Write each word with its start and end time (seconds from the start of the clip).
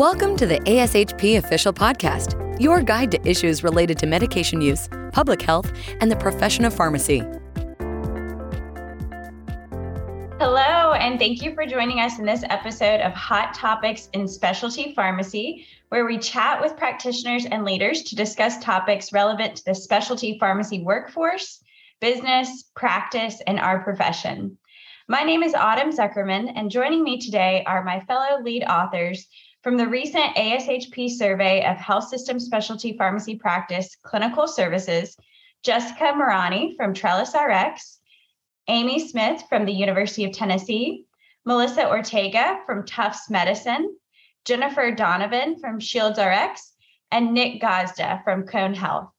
Welcome 0.00 0.34
to 0.36 0.46
the 0.46 0.58
ASHP 0.60 1.36
Official 1.36 1.74
Podcast, 1.74 2.58
your 2.58 2.80
guide 2.80 3.10
to 3.10 3.28
issues 3.28 3.62
related 3.62 3.98
to 3.98 4.06
medication 4.06 4.62
use, 4.62 4.88
public 5.12 5.42
health, 5.42 5.70
and 6.00 6.10
the 6.10 6.16
profession 6.16 6.64
of 6.64 6.72
pharmacy. 6.72 7.18
Hello, 10.38 10.94
and 10.94 11.18
thank 11.18 11.42
you 11.42 11.54
for 11.54 11.66
joining 11.66 12.00
us 12.00 12.18
in 12.18 12.24
this 12.24 12.42
episode 12.48 13.02
of 13.02 13.12
Hot 13.12 13.52
Topics 13.52 14.08
in 14.14 14.26
Specialty 14.26 14.94
Pharmacy, 14.94 15.66
where 15.90 16.06
we 16.06 16.16
chat 16.16 16.62
with 16.62 16.78
practitioners 16.78 17.44
and 17.44 17.66
leaders 17.66 18.02
to 18.04 18.16
discuss 18.16 18.56
topics 18.64 19.12
relevant 19.12 19.56
to 19.56 19.64
the 19.66 19.74
specialty 19.74 20.38
pharmacy 20.38 20.82
workforce, 20.82 21.62
business, 22.00 22.70
practice, 22.74 23.42
and 23.46 23.60
our 23.60 23.80
profession. 23.80 24.56
My 25.08 25.24
name 25.24 25.42
is 25.42 25.52
Autumn 25.52 25.90
Zuckerman, 25.90 26.52
and 26.56 26.70
joining 26.70 27.04
me 27.04 27.18
today 27.18 27.64
are 27.66 27.84
my 27.84 28.00
fellow 28.00 28.40
lead 28.42 28.64
authors 28.64 29.26
from 29.62 29.76
the 29.76 29.86
recent 29.86 30.34
ASHP 30.36 31.10
survey 31.10 31.64
of 31.66 31.76
health 31.76 32.08
system 32.08 32.40
specialty 32.40 32.96
pharmacy 32.96 33.36
practice 33.36 33.94
clinical 34.02 34.48
services, 34.48 35.16
Jessica 35.62 36.14
Marani 36.14 36.74
from 36.76 36.94
Trellis 36.94 37.34
RX, 37.34 37.98
Amy 38.68 39.06
Smith 39.06 39.42
from 39.50 39.66
the 39.66 39.72
University 39.72 40.24
of 40.24 40.32
Tennessee, 40.32 41.04
Melissa 41.44 41.86
Ortega 41.88 42.60
from 42.64 42.86
Tufts 42.86 43.28
Medicine, 43.28 43.94
Jennifer 44.46 44.92
Donovan 44.92 45.58
from 45.58 45.78
Shields 45.78 46.18
RX, 46.18 46.72
and 47.12 47.34
Nick 47.34 47.60
Gazda 47.60 48.22
from 48.24 48.46
Cone 48.46 48.72
Health. 48.72 49.10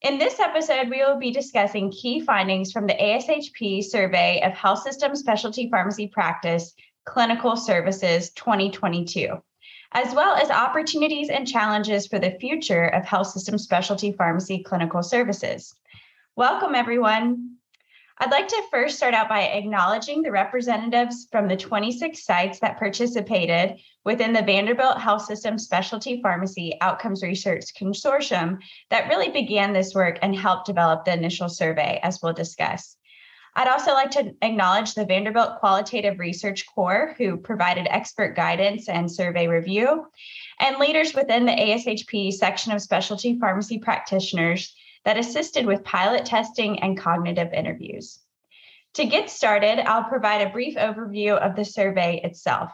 In 0.00 0.16
this 0.16 0.40
episode, 0.40 0.88
we 0.88 1.04
will 1.04 1.18
be 1.18 1.30
discussing 1.30 1.90
key 1.90 2.20
findings 2.20 2.72
from 2.72 2.86
the 2.86 2.94
ASHP 2.94 3.84
survey 3.84 4.40
of 4.42 4.52
health 4.52 4.82
system 4.82 5.14
specialty 5.14 5.68
pharmacy 5.68 6.06
practice 6.06 6.72
clinical 7.04 7.56
services 7.56 8.30
2022 8.30 9.42
as 9.92 10.14
well 10.14 10.34
as 10.34 10.50
opportunities 10.50 11.30
and 11.30 11.46
challenges 11.46 12.06
for 12.06 12.18
the 12.18 12.36
future 12.40 12.86
of 12.86 13.04
health 13.04 13.28
system 13.28 13.56
specialty 13.56 14.12
pharmacy 14.12 14.62
clinical 14.62 15.02
services. 15.02 15.74
Welcome, 16.36 16.74
everyone. 16.74 17.56
I'd 18.20 18.32
like 18.32 18.48
to 18.48 18.62
first 18.70 18.96
start 18.96 19.14
out 19.14 19.28
by 19.28 19.42
acknowledging 19.42 20.22
the 20.22 20.32
representatives 20.32 21.28
from 21.30 21.46
the 21.46 21.56
26 21.56 22.24
sites 22.24 22.58
that 22.58 22.78
participated 22.78 23.78
within 24.04 24.32
the 24.32 24.42
Vanderbilt 24.42 24.98
Health 24.98 25.24
System 25.24 25.56
Specialty 25.56 26.20
Pharmacy 26.20 26.76
Outcomes 26.80 27.22
Research 27.22 27.64
Consortium 27.80 28.58
that 28.90 29.08
really 29.08 29.30
began 29.30 29.72
this 29.72 29.94
work 29.94 30.18
and 30.20 30.34
helped 30.34 30.66
develop 30.66 31.04
the 31.04 31.12
initial 31.12 31.48
survey, 31.48 32.00
as 32.02 32.18
we'll 32.20 32.32
discuss. 32.32 32.97
I'd 33.54 33.68
also 33.68 33.92
like 33.92 34.10
to 34.12 34.34
acknowledge 34.42 34.94
the 34.94 35.04
Vanderbilt 35.04 35.58
Qualitative 35.58 36.18
Research 36.18 36.66
Core, 36.66 37.14
who 37.18 37.36
provided 37.36 37.86
expert 37.90 38.36
guidance 38.36 38.88
and 38.88 39.10
survey 39.10 39.48
review, 39.48 40.06
and 40.60 40.78
leaders 40.78 41.14
within 41.14 41.46
the 41.46 41.52
ASHP 41.52 42.32
section 42.32 42.72
of 42.72 42.82
specialty 42.82 43.38
pharmacy 43.38 43.78
practitioners 43.78 44.74
that 45.04 45.18
assisted 45.18 45.66
with 45.66 45.84
pilot 45.84 46.26
testing 46.26 46.80
and 46.80 46.98
cognitive 46.98 47.52
interviews. 47.52 48.20
To 48.94 49.04
get 49.04 49.30
started, 49.30 49.80
I'll 49.80 50.04
provide 50.04 50.46
a 50.46 50.50
brief 50.50 50.76
overview 50.76 51.36
of 51.36 51.56
the 51.56 51.64
survey 51.64 52.20
itself. 52.22 52.72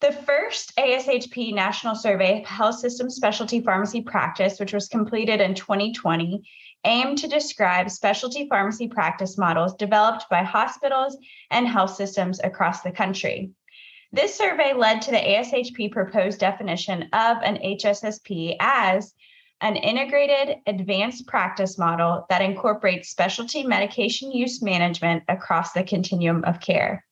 The 0.00 0.12
first 0.12 0.76
ASHP 0.76 1.52
National 1.52 1.96
Survey 1.96 2.42
of 2.42 2.46
Health 2.46 2.78
System 2.78 3.10
Specialty 3.10 3.60
Pharmacy 3.60 4.00
Practice, 4.00 4.60
which 4.60 4.72
was 4.72 4.86
completed 4.86 5.40
in 5.40 5.54
2020, 5.54 6.48
aimed 6.88 7.18
to 7.18 7.28
describe 7.28 7.90
specialty 7.90 8.48
pharmacy 8.48 8.88
practice 8.88 9.38
models 9.38 9.76
developed 9.76 10.24
by 10.30 10.42
hospitals 10.42 11.16
and 11.50 11.68
health 11.68 11.94
systems 11.94 12.40
across 12.42 12.80
the 12.80 12.90
country. 12.90 13.50
This 14.10 14.34
survey 14.34 14.72
led 14.72 15.02
to 15.02 15.10
the 15.10 15.18
ASHP 15.18 15.92
proposed 15.92 16.40
definition 16.40 17.02
of 17.12 17.36
an 17.44 17.58
HSSP 17.58 18.56
as 18.58 19.14
an 19.60 19.76
integrated 19.76 20.56
advanced 20.66 21.26
practice 21.26 21.78
model 21.78 22.24
that 22.30 22.42
incorporates 22.42 23.10
specialty 23.10 23.64
medication 23.64 24.32
use 24.32 24.62
management 24.62 25.24
across 25.28 25.72
the 25.72 25.82
continuum 25.82 26.44
of 26.44 26.60
care. 26.60 27.04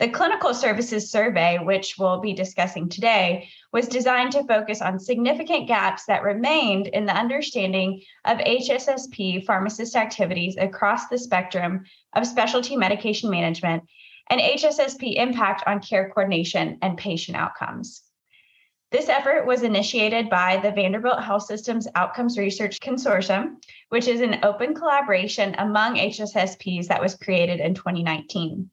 The 0.00 0.08
clinical 0.08 0.54
services 0.54 1.10
survey, 1.10 1.58
which 1.58 1.96
we'll 1.98 2.20
be 2.20 2.32
discussing 2.32 2.88
today, 2.88 3.50
was 3.70 3.86
designed 3.86 4.32
to 4.32 4.44
focus 4.44 4.80
on 4.80 4.98
significant 4.98 5.68
gaps 5.68 6.06
that 6.06 6.22
remained 6.22 6.86
in 6.86 7.04
the 7.04 7.14
understanding 7.14 8.00
of 8.24 8.38
HSSP 8.38 9.44
pharmacist 9.44 9.96
activities 9.96 10.56
across 10.56 11.08
the 11.08 11.18
spectrum 11.18 11.84
of 12.14 12.26
specialty 12.26 12.76
medication 12.76 13.28
management 13.28 13.82
and 14.30 14.40
HSSP 14.40 15.16
impact 15.16 15.64
on 15.66 15.80
care 15.80 16.08
coordination 16.08 16.78
and 16.80 16.96
patient 16.96 17.36
outcomes. 17.36 18.02
This 18.90 19.10
effort 19.10 19.44
was 19.44 19.62
initiated 19.62 20.30
by 20.30 20.56
the 20.62 20.72
Vanderbilt 20.72 21.22
Health 21.22 21.42
Systems 21.42 21.86
Outcomes 21.94 22.38
Research 22.38 22.80
Consortium, 22.80 23.56
which 23.90 24.08
is 24.08 24.22
an 24.22 24.40
open 24.44 24.74
collaboration 24.74 25.54
among 25.58 25.96
HSSPs 25.96 26.86
that 26.86 27.02
was 27.02 27.16
created 27.16 27.60
in 27.60 27.74
2019. 27.74 28.70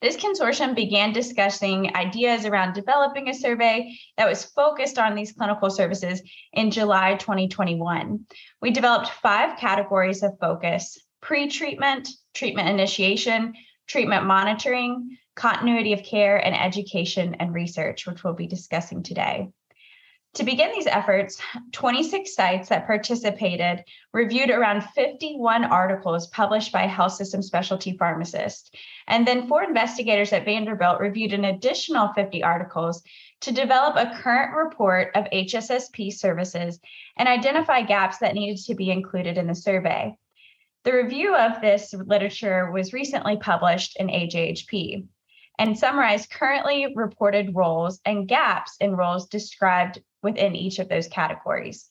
This 0.00 0.16
consortium 0.16 0.76
began 0.76 1.12
discussing 1.12 1.96
ideas 1.96 2.44
around 2.46 2.74
developing 2.74 3.28
a 3.28 3.34
survey 3.34 3.98
that 4.16 4.28
was 4.28 4.44
focused 4.44 4.96
on 4.96 5.16
these 5.16 5.32
clinical 5.32 5.70
services 5.70 6.22
in 6.52 6.70
July 6.70 7.16
2021. 7.16 8.24
We 8.62 8.70
developed 8.70 9.08
five 9.08 9.58
categories 9.58 10.22
of 10.22 10.38
focus 10.40 10.98
pre 11.20 11.48
treatment, 11.48 12.08
treatment 12.32 12.68
initiation, 12.68 13.54
treatment 13.88 14.24
monitoring, 14.24 15.18
continuity 15.34 15.92
of 15.92 16.04
care, 16.04 16.36
and 16.36 16.54
education 16.54 17.34
and 17.40 17.52
research, 17.52 18.06
which 18.06 18.22
we'll 18.22 18.34
be 18.34 18.46
discussing 18.46 19.02
today. 19.02 19.48
To 20.38 20.44
begin 20.44 20.70
these 20.70 20.86
efforts, 20.86 21.42
26 21.72 22.32
sites 22.32 22.68
that 22.68 22.86
participated 22.86 23.82
reviewed 24.12 24.50
around 24.50 24.84
51 24.94 25.64
articles 25.64 26.28
published 26.28 26.70
by 26.70 26.82
health 26.82 27.14
system 27.14 27.42
specialty 27.42 27.96
pharmacists. 27.96 28.70
And 29.08 29.26
then 29.26 29.48
four 29.48 29.64
investigators 29.64 30.32
at 30.32 30.44
Vanderbilt 30.44 31.00
reviewed 31.00 31.32
an 31.32 31.46
additional 31.46 32.12
50 32.12 32.44
articles 32.44 33.02
to 33.40 33.50
develop 33.50 33.96
a 33.96 34.16
current 34.22 34.54
report 34.54 35.10
of 35.16 35.24
HSSP 35.32 36.12
services 36.12 36.78
and 37.16 37.28
identify 37.28 37.82
gaps 37.82 38.18
that 38.18 38.36
needed 38.36 38.62
to 38.66 38.76
be 38.76 38.92
included 38.92 39.38
in 39.38 39.48
the 39.48 39.56
survey. 39.56 40.16
The 40.84 40.92
review 40.92 41.34
of 41.34 41.60
this 41.60 41.92
literature 41.92 42.70
was 42.70 42.92
recently 42.92 43.38
published 43.38 43.96
in 43.98 44.06
AJHP 44.06 45.04
and 45.58 45.76
summarized 45.76 46.30
currently 46.30 46.92
reported 46.94 47.56
roles 47.56 48.00
and 48.04 48.28
gaps 48.28 48.76
in 48.78 48.94
roles 48.94 49.26
described 49.26 49.98
within 50.22 50.54
each 50.54 50.78
of 50.78 50.88
those 50.88 51.08
categories. 51.08 51.88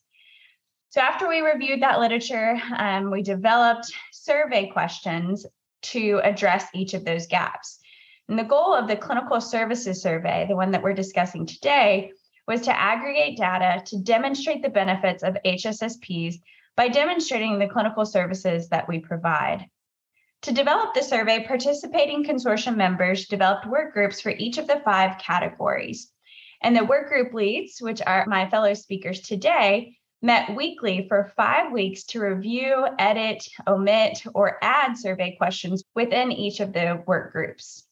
So, 0.90 1.02
after 1.02 1.28
we 1.28 1.42
reviewed 1.42 1.82
that 1.82 2.00
literature, 2.00 2.60
um, 2.76 3.12
we 3.12 3.22
developed 3.22 3.92
survey 4.12 4.68
questions 4.68 5.46
to 5.84 6.22
address 6.24 6.68
each 6.74 6.94
of 6.94 7.06
those 7.06 7.28
gaps. 7.28 7.80
And 8.30 8.38
the 8.38 8.44
goal 8.44 8.74
of 8.74 8.88
the 8.88 8.96
clinical 8.96 9.40
services 9.40 10.02
survey, 10.02 10.46
the 10.48 10.56
one 10.56 10.72
that 10.72 10.84
we're 10.84 10.94
discussing 10.94 11.46
today, 11.46 12.12
was 12.48 12.62
to 12.62 12.80
aggregate 12.80 13.38
data 13.38 13.84
to 13.86 14.02
demonstrate 14.02 14.62
the 14.62 14.70
benefits 14.70 15.24
of 15.24 15.38
HSSPs 15.46 16.36
by 16.76 16.88
demonstrating 16.88 17.60
the 17.60 17.68
clinical 17.68 18.06
services 18.06 18.70
that 18.70 18.88
we 18.88 19.00
provide. 19.00 19.66
To 20.44 20.54
develop 20.54 20.94
the 20.94 21.02
survey, 21.02 21.46
participating 21.46 22.24
consortium 22.24 22.78
members 22.78 23.28
developed 23.28 23.66
work 23.66 23.94
groups 23.94 24.22
for 24.22 24.30
each 24.30 24.58
of 24.58 24.68
the 24.68 24.82
five 24.86 25.18
categories. 25.18 26.12
And 26.62 26.76
the 26.76 26.86
work 26.86 27.10
group 27.10 27.34
leads, 27.34 27.82
which 27.82 28.02
are 28.06 28.26
my 28.28 28.50
fellow 28.50 28.74
speakers 28.74 29.22
today, 29.22 29.98
met 30.22 30.56
weekly 30.56 31.08
for 31.08 31.32
five 31.36 31.72
weeks 31.72 32.04
to 32.06 32.20
review, 32.20 32.88
edit, 32.98 33.48
omit, 33.68 34.24
or 34.34 34.58
add 34.64 34.98
survey 34.98 35.36
questions 35.38 35.84
within 35.96 36.32
each 36.32 36.60
of 36.60 36.74
the 36.74 37.04
work 37.06 37.32
groups. 37.32 37.86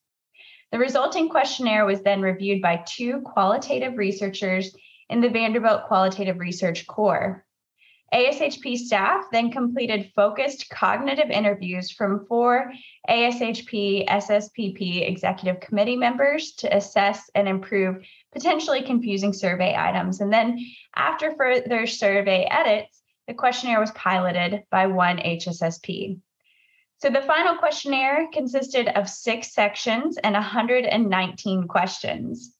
The 0.71 0.79
resulting 0.79 1.29
questionnaire 1.29 1.85
was 1.85 2.01
then 2.01 2.21
reviewed 2.21 2.61
by 2.61 2.83
two 2.87 3.21
qualitative 3.21 3.97
researchers 3.97 4.75
in 5.09 5.21
the 5.21 5.29
Vanderbilt 5.29 5.85
Qualitative 5.85 6.39
Research 6.39 6.87
Core. 6.87 7.44
ASHP 8.15 8.77
staff 8.77 9.25
then 9.33 9.51
completed 9.51 10.13
focused 10.15 10.69
cognitive 10.69 11.29
interviews 11.29 11.91
from 11.91 12.25
four 12.27 12.71
ASHP 13.09 14.07
SSPP 14.07 15.05
executive 15.05 15.59
committee 15.59 15.97
members 15.97 16.53
to 16.53 16.73
assess 16.73 17.29
and 17.35 17.49
improve 17.49 18.05
potentially 18.31 18.83
confusing 18.83 19.33
survey 19.33 19.75
items. 19.77 20.21
And 20.21 20.31
then 20.31 20.65
after 20.95 21.35
further 21.35 21.85
survey 21.87 22.47
edits, 22.49 23.01
the 23.27 23.33
questionnaire 23.33 23.81
was 23.81 23.91
piloted 23.91 24.63
by 24.71 24.87
one 24.87 25.17
HSSP. 25.17 26.17
So 26.99 27.09
the 27.09 27.21
final 27.21 27.57
questionnaire 27.57 28.29
consisted 28.31 28.87
of 28.87 29.09
six 29.09 29.53
sections 29.53 30.17
and 30.23 30.33
119 30.33 31.67
questions. 31.67 32.54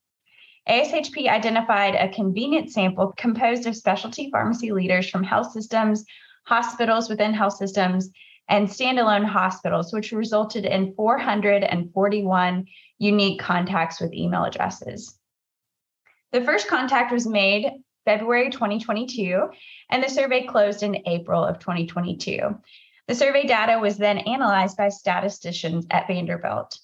ASHP 0.68 1.28
identified 1.28 1.96
a 1.96 2.10
convenient 2.10 2.72
sample 2.72 3.14
composed 3.18 3.68
of 3.68 3.76
specialty 3.76 4.30
pharmacy 4.32 4.72
leaders 4.72 5.10
from 5.10 5.24
health 5.24 5.52
systems, 5.52 6.06
hospitals 6.46 7.08
within 7.08 7.34
health 7.34 7.56
systems, 7.56 8.10
and 8.48 8.68
standalone 8.68 9.26
hospitals, 9.26 9.94
which 9.94 10.12
resulted 10.12 10.66
in 10.66 10.94
441 10.96 12.66
unique 12.98 13.40
contacts 13.40 14.00
with 14.00 14.14
email 14.14 14.44
addresses. 14.44 15.20
The 16.32 16.42
first 16.42 16.68
contact 16.68 17.12
was 17.12 17.28
made 17.28 17.72
February 18.06 18.50
2022, 18.50 19.50
and 19.90 20.04
the 20.04 20.10
survey 20.10 20.46
closed 20.46 20.84
in 20.84 21.08
April 21.08 21.44
of 21.44 21.60
2022. 21.60 22.60
The 23.08 23.16
survey 23.16 23.46
data 23.46 23.80
was 23.80 23.98
then 23.98 24.20
analyzed 24.20 24.78
by 24.78 24.90
statisticians 24.90 25.86
at 25.92 26.08
Vanderbilt. 26.08 26.80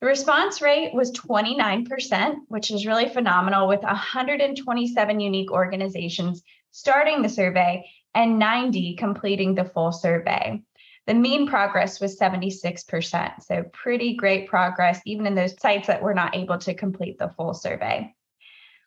The 0.00 0.06
response 0.06 0.62
rate 0.62 0.94
was 0.94 1.10
29%, 1.12 2.36
which 2.46 2.70
is 2.70 2.86
really 2.86 3.08
phenomenal, 3.08 3.66
with 3.66 3.82
127 3.82 5.20
unique 5.20 5.50
organizations 5.50 6.42
starting 6.70 7.22
the 7.22 7.28
survey 7.28 7.84
and 8.14 8.38
90 8.38 8.94
completing 8.94 9.54
the 9.54 9.64
full 9.64 9.90
survey. 9.90 10.62
The 11.08 11.14
mean 11.14 11.48
progress 11.48 12.00
was 12.00 12.18
76%, 12.18 13.42
so 13.42 13.64
pretty 13.72 14.14
great 14.14 14.46
progress, 14.48 15.00
even 15.06 15.26
in 15.26 15.34
those 15.34 15.58
sites 15.60 15.86
that 15.86 16.02
were 16.02 16.14
not 16.14 16.36
able 16.36 16.58
to 16.58 16.74
complete 16.74 17.18
the 17.18 17.30
full 17.30 17.54
survey. 17.54 18.14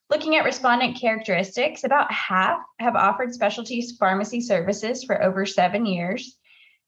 Looking 0.09 0.35
at 0.35 0.45
respondent 0.45 0.97
characteristics, 0.97 1.83
about 1.83 2.11
half 2.11 2.59
have 2.79 2.95
offered 2.95 3.33
specialties 3.33 3.97
pharmacy 3.97 4.39
services 4.39 5.03
for 5.03 5.21
over 5.23 5.45
seven 5.45 5.85
years. 5.85 6.37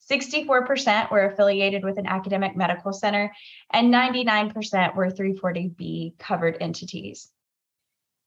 64% 0.10 1.12
were 1.12 1.26
affiliated 1.26 1.84
with 1.84 1.98
an 1.98 2.08
academic 2.08 2.56
medical 2.56 2.94
center, 2.94 3.34
and 3.72 3.94
99% 3.94 4.96
were 4.96 5.10
340B 5.10 6.18
covered 6.18 6.58
entities. 6.60 7.30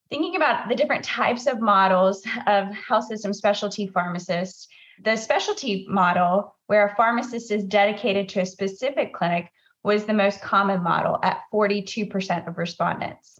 Thinking 0.08 0.36
about 0.36 0.68
the 0.68 0.76
different 0.76 1.04
types 1.04 1.46
of 1.46 1.60
models 1.60 2.24
of 2.46 2.68
health 2.68 3.06
system 3.06 3.32
specialty 3.32 3.86
pharmacists, 3.86 4.68
the 5.02 5.16
specialty 5.16 5.84
model, 5.88 6.56
where 6.66 6.86
a 6.86 6.96
pharmacist 6.96 7.50
is 7.50 7.64
dedicated 7.64 8.28
to 8.30 8.40
a 8.40 8.46
specific 8.46 9.12
clinic, 9.12 9.50
was 9.82 10.04
the 10.04 10.14
most 10.14 10.40
common 10.40 10.82
model 10.82 11.18
at 11.22 11.42
42% 11.52 12.48
of 12.48 12.58
respondents. 12.58 13.38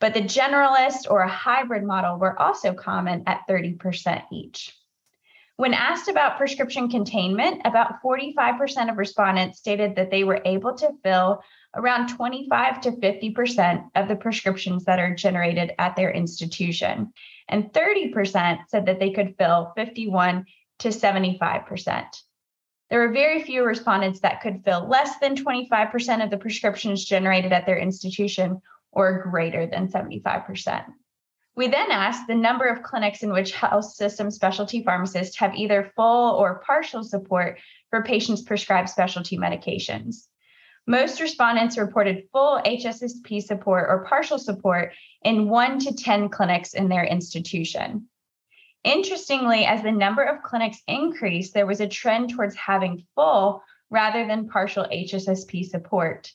But 0.00 0.14
the 0.14 0.22
generalist 0.22 1.10
or 1.10 1.20
a 1.20 1.28
hybrid 1.28 1.84
model 1.84 2.18
were 2.18 2.40
also 2.40 2.74
common 2.74 3.22
at 3.26 3.42
30% 3.48 4.24
each. 4.32 4.76
When 5.56 5.72
asked 5.72 6.08
about 6.08 6.36
prescription 6.36 6.90
containment, 6.90 7.62
about 7.64 8.02
45% 8.02 8.90
of 8.90 8.98
respondents 8.98 9.58
stated 9.58 9.96
that 9.96 10.10
they 10.10 10.22
were 10.22 10.42
able 10.44 10.74
to 10.74 10.92
fill 11.02 11.42
around 11.74 12.08
25 12.08 12.82
to 12.82 12.92
50% 12.92 13.90
of 13.94 14.08
the 14.08 14.16
prescriptions 14.16 14.84
that 14.84 14.98
are 14.98 15.14
generated 15.14 15.72
at 15.78 15.96
their 15.96 16.10
institution. 16.10 17.12
And 17.48 17.72
30% 17.72 18.58
said 18.68 18.86
that 18.86 18.98
they 18.98 19.12
could 19.12 19.36
fill 19.38 19.72
51 19.76 20.44
to 20.80 20.88
75%. 20.88 22.04
There 22.90 23.00
were 23.00 23.12
very 23.12 23.42
few 23.42 23.64
respondents 23.64 24.20
that 24.20 24.42
could 24.42 24.62
fill 24.62 24.86
less 24.86 25.18
than 25.18 25.36
25% 25.36 26.22
of 26.22 26.30
the 26.30 26.38
prescriptions 26.38 27.04
generated 27.04 27.52
at 27.52 27.64
their 27.64 27.78
institution 27.78 28.60
or 28.92 29.22
greater 29.30 29.66
than 29.66 29.88
75%. 29.88 30.84
We 31.56 31.68
then 31.68 31.90
asked 31.90 32.26
the 32.26 32.34
number 32.34 32.66
of 32.66 32.82
clinics 32.82 33.22
in 33.22 33.32
which 33.32 33.52
health 33.52 33.86
system 33.86 34.30
specialty 34.30 34.82
pharmacists 34.82 35.38
have 35.38 35.54
either 35.54 35.90
full 35.96 36.34
or 36.34 36.62
partial 36.66 37.02
support 37.02 37.58
for 37.88 38.02
patients 38.02 38.42
prescribed 38.42 38.90
specialty 38.90 39.38
medications. 39.38 40.26
Most 40.86 41.18
respondents 41.20 41.78
reported 41.78 42.28
full 42.30 42.60
HSSP 42.64 43.42
support 43.42 43.86
or 43.88 44.04
partial 44.04 44.38
support 44.38 44.92
in 45.22 45.48
one 45.48 45.78
to 45.80 45.94
10 45.94 46.28
clinics 46.28 46.74
in 46.74 46.88
their 46.88 47.04
institution. 47.04 48.06
Interestingly, 48.84 49.64
as 49.64 49.82
the 49.82 49.90
number 49.90 50.22
of 50.22 50.42
clinics 50.42 50.82
increased, 50.86 51.54
there 51.54 51.66
was 51.66 51.80
a 51.80 51.88
trend 51.88 52.30
towards 52.30 52.54
having 52.54 53.04
full 53.14 53.62
rather 53.90 54.26
than 54.26 54.48
partial 54.48 54.84
HSSP 54.84 55.64
support. 55.64 56.30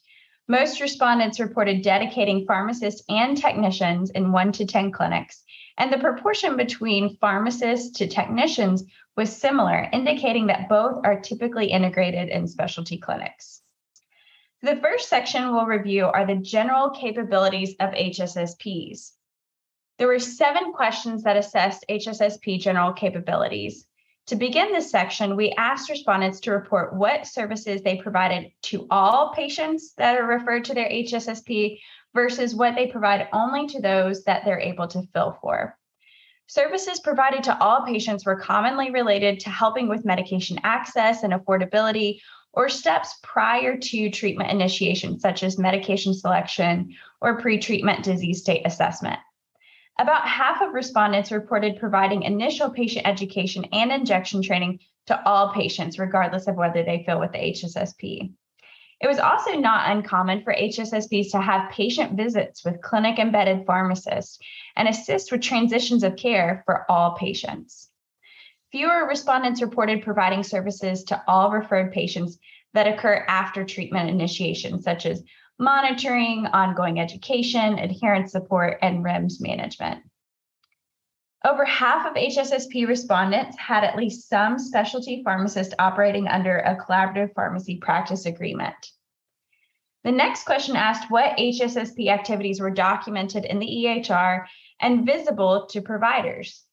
Most 0.51 0.81
respondents 0.81 1.39
reported 1.39 1.81
dedicating 1.81 2.45
pharmacists 2.45 3.03
and 3.07 3.38
technicians 3.38 4.09
in 4.09 4.33
one 4.33 4.51
to 4.51 4.65
10 4.65 4.92
clinics, 4.92 5.45
and 5.77 5.94
the 5.94 5.98
proportion 5.98 6.57
between 6.57 7.15
pharmacists 7.21 7.98
to 8.00 8.07
technicians 8.09 8.83
was 9.15 9.33
similar, 9.33 9.88
indicating 9.94 10.48
that 10.48 10.68
both 10.68 11.00
are 11.06 11.21
typically 11.21 11.68
integrated 11.68 12.27
in 12.27 12.50
specialty 12.50 12.98
clinics. 12.98 13.62
The 14.62 14.75
first 14.75 15.07
section 15.07 15.53
we'll 15.53 15.68
review 15.68 16.07
are 16.07 16.27
the 16.27 16.36
general 16.36 16.89
capabilities 16.89 17.74
of 17.80 17.92
HSSPs. 17.92 19.12
There 20.00 20.09
were 20.09 20.19
seven 20.19 20.74
questions 20.74 21.24
that 21.24 21.38
assessed 21.38 21.86
HSSP 21.89 22.59
general 22.59 22.92
capabilities. 22.92 23.88
To 24.31 24.38
begin 24.38 24.72
this 24.72 24.89
section, 24.89 25.36
we 25.36 25.51
asked 25.57 25.89
respondents 25.89 26.39
to 26.39 26.51
report 26.51 26.95
what 26.95 27.28
services 27.28 27.81
they 27.81 27.98
provided 27.98 28.54
to 28.62 28.88
all 28.89 29.33
patients 29.36 29.94
that 29.98 30.16
are 30.18 30.25
referred 30.25 30.63
to 30.63 30.74
their 30.74 30.88
HSSP 30.88 31.81
versus 32.16 32.56
what 32.56 32.75
they 32.75 32.88
provide 32.88 33.28
only 33.33 33.68
to 33.68 33.81
those 33.81 34.24
that 34.24 34.45
they're 34.45 34.57
able 34.57 34.88
to 34.88 35.04
fill 35.13 35.38
for. 35.42 35.78
Services 36.48 37.01
provided 37.01 37.44
to 37.44 37.62
all 37.62 37.86
patients 37.86 38.25
were 38.25 38.39
commonly 38.39 38.89
related 38.89 39.42
to 39.42 39.50
helping 39.50 39.89
with 39.89 40.06
medication 40.06 40.62
access 40.63 41.24
and 41.24 41.34
affordability 41.34 42.22
or 42.54 42.69
steps 42.69 43.16
prior 43.24 43.75
to 43.75 44.10
treatment 44.10 44.50
initiation, 44.50 45.19
such 45.19 45.44
as 45.44 45.60
medication 45.60 46.13
selection 46.13 46.95
or 47.19 47.42
pre 47.42 47.60
treatment 47.60 48.06
disease 48.06 48.39
state 48.39 48.62
assessment. 48.63 49.19
About 50.01 50.27
half 50.27 50.63
of 50.63 50.74
respondents 50.74 51.31
reported 51.31 51.80
providing 51.80 52.24
initial 52.24 52.71
patient 52.71 53.07
education 53.07 53.65
and 53.71 53.92
injection 53.92 54.42
training 54.42 54.80
to 55.06 55.27
all 55.27 55.53
patients, 55.53 56.00
regardless 56.00 56.48
of 56.48 56.56
whether 56.56 56.81
they 56.81 57.03
fill 57.06 57.19
with 57.19 57.33
the 57.33 57.38
HSSP. 57.38 58.33
It 59.00 59.07
was 59.07 59.19
also 59.19 59.51
not 59.51 59.92
uncommon 59.92 60.42
for 60.42 60.56
HSSPs 60.56 61.30
to 61.33 61.39
have 61.39 61.69
patient 61.69 62.18
visits 62.18 62.65
with 62.65 62.81
clinic 62.81 63.19
embedded 63.19 63.68
pharmacists 63.68 64.39
and 64.75 64.88
assist 64.88 65.31
with 65.31 65.42
transitions 65.42 66.03
of 66.03 66.15
care 66.15 66.63
for 66.65 66.83
all 66.89 67.13
patients. 67.13 67.88
Fewer 68.71 69.06
respondents 69.07 69.62
reported 69.62 70.01
providing 70.01 70.42
services 70.42 71.03
to 71.06 71.21
all 71.27 71.51
referred 71.51 71.94
patients 71.94 72.39
that 72.74 72.88
occur 72.88 73.24
after 73.27 73.63
treatment 73.63 74.09
initiation, 74.09 74.81
such 74.81 75.06
as 75.06 75.21
monitoring, 75.62 76.48
ongoing 76.48 77.00
education, 77.00 77.78
adherence 77.78 78.31
support, 78.31 78.80
and 78.81 79.06
REMS 79.06 79.40
management. 79.40 80.02
Over 81.46 81.63
half 81.66 82.08
of 82.08 82.16
HSSP 82.16 82.88
respondents 82.88 83.58
had 83.58 83.84
at 83.84 83.96
least 83.96 84.28
some 84.28 84.58
specialty 84.58 85.22
pharmacist 85.24 85.75
operating 85.78 86.28
under 86.28 86.58
a 86.58 86.75
collaborative 86.75 87.34
pharmacy 87.36 87.78
practice 87.78 88.25
agreement. 88.25 88.75
The 90.04 90.12
next 90.12 90.46
question 90.46 90.75
asked 90.75 91.12
what 91.12 91.38
HSSP 91.38 92.08
activities 92.08 92.60
were 92.60 92.72
documented 92.72 93.46
in 93.46 93.60
the 93.60 93.68
EHR 93.68 94.46
and 94.82 95.06
visible 95.06 95.68
to 95.68 95.82
providers. 95.82 96.63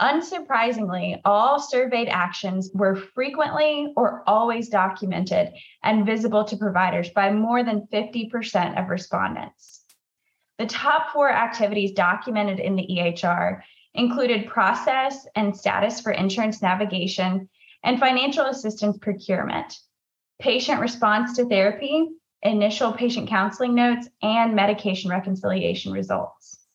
Unsurprisingly, 0.00 1.20
all 1.24 1.58
surveyed 1.58 2.08
actions 2.08 2.70
were 2.74 2.96
frequently 2.96 3.92
or 3.96 4.22
always 4.26 4.68
documented 4.68 5.54
and 5.82 6.04
visible 6.04 6.44
to 6.44 6.56
providers 6.56 7.08
by 7.10 7.32
more 7.32 7.64
than 7.64 7.86
50% 7.90 8.78
of 8.78 8.90
respondents. 8.90 9.84
The 10.58 10.66
top 10.66 11.12
four 11.12 11.30
activities 11.30 11.92
documented 11.92 12.60
in 12.60 12.76
the 12.76 12.86
EHR 12.86 13.62
included 13.94 14.48
process 14.48 15.26
and 15.34 15.56
status 15.56 16.00
for 16.00 16.12
insurance 16.12 16.60
navigation 16.60 17.48
and 17.82 17.98
financial 17.98 18.44
assistance 18.46 18.98
procurement, 18.98 19.78
patient 20.38 20.80
response 20.80 21.36
to 21.36 21.48
therapy, 21.48 22.08
initial 22.42 22.92
patient 22.92 23.28
counseling 23.28 23.74
notes, 23.74 24.08
and 24.22 24.54
medication 24.54 25.10
reconciliation 25.10 25.92
results. 25.92 26.65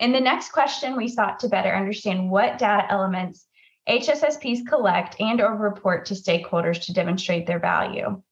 In 0.00 0.12
the 0.12 0.20
next 0.20 0.52
question, 0.52 0.96
we 0.96 1.08
sought 1.08 1.40
to 1.40 1.48
better 1.48 1.76
understand 1.76 2.30
what 2.30 2.56
data 2.56 2.90
elements 2.90 3.46
HSSPs 3.86 4.66
collect 4.66 5.20
and 5.20 5.42
or 5.42 5.54
report 5.54 6.06
to 6.06 6.14
stakeholders 6.14 6.86
to 6.86 6.94
demonstrate 6.94 7.46
their 7.46 7.58
value. 7.58 8.22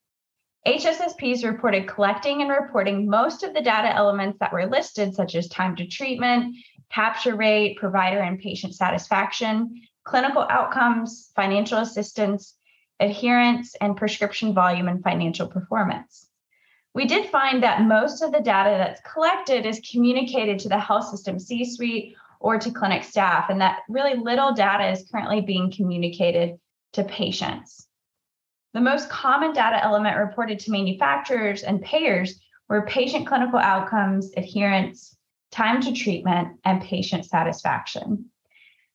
HSSPs 0.66 1.44
reported 1.44 1.86
collecting 1.86 2.40
and 2.40 2.50
reporting 2.50 3.08
most 3.08 3.42
of 3.42 3.52
the 3.52 3.60
data 3.60 3.94
elements 3.94 4.38
that 4.38 4.52
were 4.52 4.66
listed, 4.66 5.14
such 5.14 5.34
as 5.34 5.48
time 5.48 5.76
to 5.76 5.86
treatment, 5.86 6.56
capture 6.90 7.36
rate, 7.36 7.76
provider 7.76 8.20
and 8.20 8.38
patient 8.38 8.74
satisfaction, 8.74 9.82
clinical 10.04 10.46
outcomes, 10.48 11.30
financial 11.36 11.78
assistance, 11.78 12.54
adherence, 12.98 13.74
and 13.80 13.96
prescription 13.96 14.54
volume 14.54 14.88
and 14.88 15.02
financial 15.02 15.48
performance 15.48 16.27
we 16.98 17.06
did 17.06 17.30
find 17.30 17.62
that 17.62 17.84
most 17.84 18.22
of 18.22 18.32
the 18.32 18.40
data 18.40 18.74
that's 18.76 19.00
collected 19.02 19.64
is 19.64 19.80
communicated 19.88 20.58
to 20.58 20.68
the 20.68 20.80
health 20.80 21.08
system 21.08 21.38
C 21.38 21.64
suite 21.64 22.16
or 22.40 22.58
to 22.58 22.72
clinic 22.72 23.04
staff, 23.04 23.50
and 23.50 23.60
that 23.60 23.82
really 23.88 24.16
little 24.16 24.52
data 24.52 24.90
is 24.90 25.08
currently 25.08 25.40
being 25.40 25.70
communicated 25.70 26.58
to 26.94 27.04
patients. 27.04 27.86
The 28.74 28.80
most 28.80 29.08
common 29.10 29.52
data 29.52 29.80
element 29.80 30.16
reported 30.16 30.58
to 30.58 30.72
manufacturers 30.72 31.62
and 31.62 31.80
payers 31.80 32.40
were 32.68 32.84
patient 32.84 33.28
clinical 33.28 33.60
outcomes, 33.60 34.32
adherence, 34.36 35.16
time 35.52 35.80
to 35.82 35.92
treatment, 35.92 36.58
and 36.64 36.82
patient 36.82 37.26
satisfaction. 37.26 38.24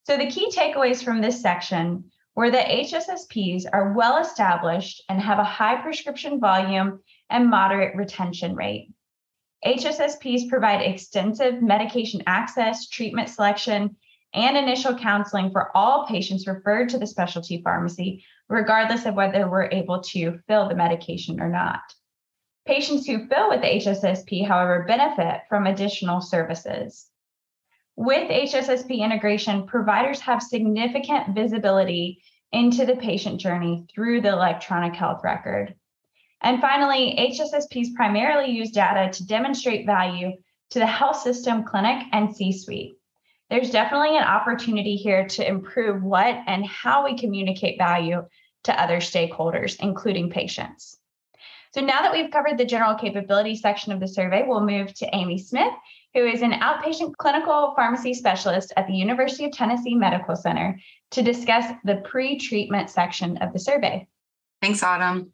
So, 0.04 0.18
the 0.18 0.30
key 0.30 0.52
takeaways 0.52 1.02
from 1.02 1.22
this 1.22 1.42
section 1.42 2.12
were 2.36 2.52
that 2.52 2.68
HSSPs 2.68 3.64
are 3.72 3.94
well 3.94 4.18
established 4.22 5.04
and 5.08 5.22
have 5.22 5.40
a 5.40 5.46
high 5.46 5.82
prescription 5.82 6.42
volume 6.42 7.00
and 7.30 7.50
moderate 7.50 7.96
retention 7.96 8.56
rate. 8.56 8.94
HSSPs 9.66 10.50
provide 10.50 10.82
extensive 10.82 11.62
medication 11.62 12.22
access, 12.28 12.90
treatment 12.90 13.30
selection, 13.30 13.96
and 14.34 14.58
initial 14.58 14.96
counseling 14.96 15.52
for 15.52 15.76
all 15.76 16.08
patients 16.08 16.48
referred 16.48 16.90
to 16.90 16.98
the 16.98 17.08
specialty 17.08 17.62
pharmacy, 17.64 18.26
regardless 18.50 19.06
of 19.06 19.16
whether 19.16 19.50
we're 19.50 19.70
able 19.72 20.02
to 20.02 20.40
fill 20.48 20.68
the 20.68 20.76
medication 20.76 21.40
or 21.40 21.50
not. 21.50 21.82
Patients 22.66 23.06
who 23.06 23.28
fill 23.28 23.50
with 23.50 23.62
the 23.62 23.68
HSSP, 23.68 24.48
however, 24.48 24.86
benefit 24.88 25.42
from 25.50 25.68
additional 25.68 26.22
services. 26.22 27.08
With 27.96 28.30
HSSP 28.30 29.00
integration, 29.00 29.68
providers 29.68 30.20
have 30.22 30.42
significant 30.42 31.36
visibility 31.36 32.24
into 32.52 32.86
the 32.86 32.96
patient 32.96 33.40
journey 33.40 33.86
through 33.94 34.22
the 34.22 34.32
electronic 34.32 34.96
health 34.96 35.22
record. 35.24 35.76
And 36.44 36.60
finally, 36.60 37.16
HSSPs 37.18 37.96
primarily 37.96 38.52
use 38.52 38.72
data 38.72 39.12
to 39.12 39.26
demonstrate 39.26 39.86
value 39.86 40.34
to 40.72 40.80
the 40.80 40.86
health 40.86 41.22
system, 41.22 41.64
clinic, 41.64 42.06
and 42.12 42.36
C 42.36 42.52
suite. 42.52 42.98
There's 43.50 43.70
definitely 43.70 44.18
an 44.18 44.24
opportunity 44.24 44.96
here 44.96 45.28
to 45.30 45.48
improve 45.48 46.04
what 46.04 46.36
and 46.48 46.66
how 46.66 47.06
we 47.06 47.18
communicate 47.18 47.78
value 47.78 48.26
to 48.64 48.82
other 48.82 48.98
stakeholders, 48.98 49.78
including 49.80 50.30
patients. 50.30 50.98
So 51.74 51.82
now 51.82 52.02
that 52.02 52.14
we've 52.14 52.32
covered 52.32 52.58
the 52.58 52.66
general 52.66 52.96
capability 52.96 53.56
section 53.56 53.92
of 53.92 54.00
the 54.00 54.08
survey, 54.08 54.44
we'll 54.46 54.66
move 54.66 54.94
to 54.96 55.16
Amy 55.16 55.40
Smith, 55.40 55.74
who 56.14 56.26
is 56.26 56.42
an 56.42 56.52
outpatient 56.52 57.16
clinical 57.18 57.74
pharmacy 57.76 58.14
specialist 58.14 58.74
at 58.78 58.88
the 58.88 58.94
University 58.94 59.46
of 59.46 59.54
Tennessee 59.54 59.96
Medical 59.96 60.36
Center, 60.36 60.78
to 61.12 61.24
discuss 61.24 61.72
the 61.84 61.98
pre 61.98 62.38
treatment 62.38 62.90
section 62.90 63.38
of 63.38 63.54
the 63.54 63.60
survey. 63.60 64.08
Thanks, 64.62 64.84
Autumn. 64.84 65.32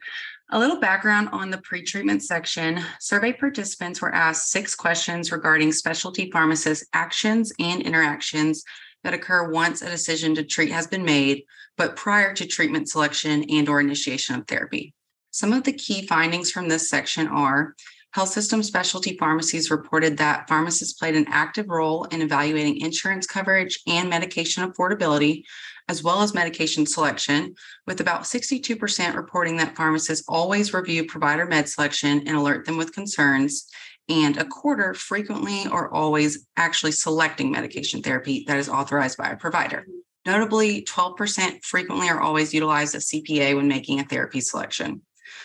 A 0.51 0.57
little 0.57 0.79
background 0.79 1.29
on 1.31 1.51
the 1.51 1.59
pre-treatment 1.59 2.23
section. 2.23 2.83
Survey 2.99 3.33
participants 3.33 4.01
were 4.01 4.15
asked 4.15 4.49
six 4.49 4.73
questions 4.73 5.31
regarding 5.31 5.71
specialty 5.71 6.31
pharmacists' 6.31 6.87
actions 6.91 7.53
and 7.59 7.83
interactions 7.83 8.63
that 9.03 9.13
occur 9.13 9.51
once 9.51 9.83
a 9.83 9.89
decision 9.91 10.33
to 10.33 10.43
treat 10.43 10.71
has 10.71 10.87
been 10.87 11.05
made, 11.05 11.43
but 11.77 11.95
prior 11.95 12.33
to 12.33 12.47
treatment 12.47 12.89
selection 12.89 13.45
and 13.47 13.69
or 13.69 13.79
initiation 13.79 14.33
of 14.33 14.47
therapy. 14.47 14.95
Some 15.29 15.53
of 15.53 15.65
the 15.65 15.73
key 15.73 16.07
findings 16.07 16.49
from 16.49 16.67
this 16.67 16.89
section 16.89 17.27
are 17.27 17.75
health 18.13 18.29
system 18.29 18.63
specialty 18.63 19.15
pharmacies 19.17 19.69
reported 19.69 20.17
that 20.17 20.47
pharmacists 20.47 20.97
played 20.97 21.15
an 21.15 21.27
active 21.29 21.69
role 21.69 22.05
in 22.05 22.23
evaluating 22.23 22.81
insurance 22.81 23.27
coverage 23.27 23.79
and 23.85 24.09
medication 24.09 24.67
affordability, 24.67 25.43
as 25.89 26.03
well 26.03 26.21
as 26.21 26.35
medication 26.35 26.85
selection, 26.85 27.55
with 27.87 27.99
about 27.99 28.21
62% 28.23 29.15
reporting 29.15 29.57
that 29.57 29.75
pharmacists 29.75 30.23
always 30.29 30.73
review 30.73 31.03
provider 31.05 31.45
med 31.45 31.67
selection 31.67 32.25
and 32.27 32.37
alert 32.37 32.65
them 32.65 32.77
with 32.77 32.93
concerns, 32.93 33.67
and 34.07 34.37
a 34.37 34.45
quarter 34.45 34.93
frequently 34.93 35.67
or 35.67 35.93
always 35.93 36.45
actually 36.55 36.91
selecting 36.91 37.51
medication 37.51 38.01
therapy 38.01 38.45
that 38.47 38.57
is 38.57 38.69
authorized 38.69 39.17
by 39.17 39.29
a 39.29 39.35
provider. 39.35 39.85
Notably, 40.25 40.83
12% 40.83 41.63
frequently 41.63 42.07
or 42.07 42.21
always 42.21 42.53
utilize 42.53 42.93
a 42.93 42.99
CPA 42.99 43.55
when 43.55 43.67
making 43.67 43.99
a 43.99 44.03
therapy 44.03 44.41
selection. 44.41 45.01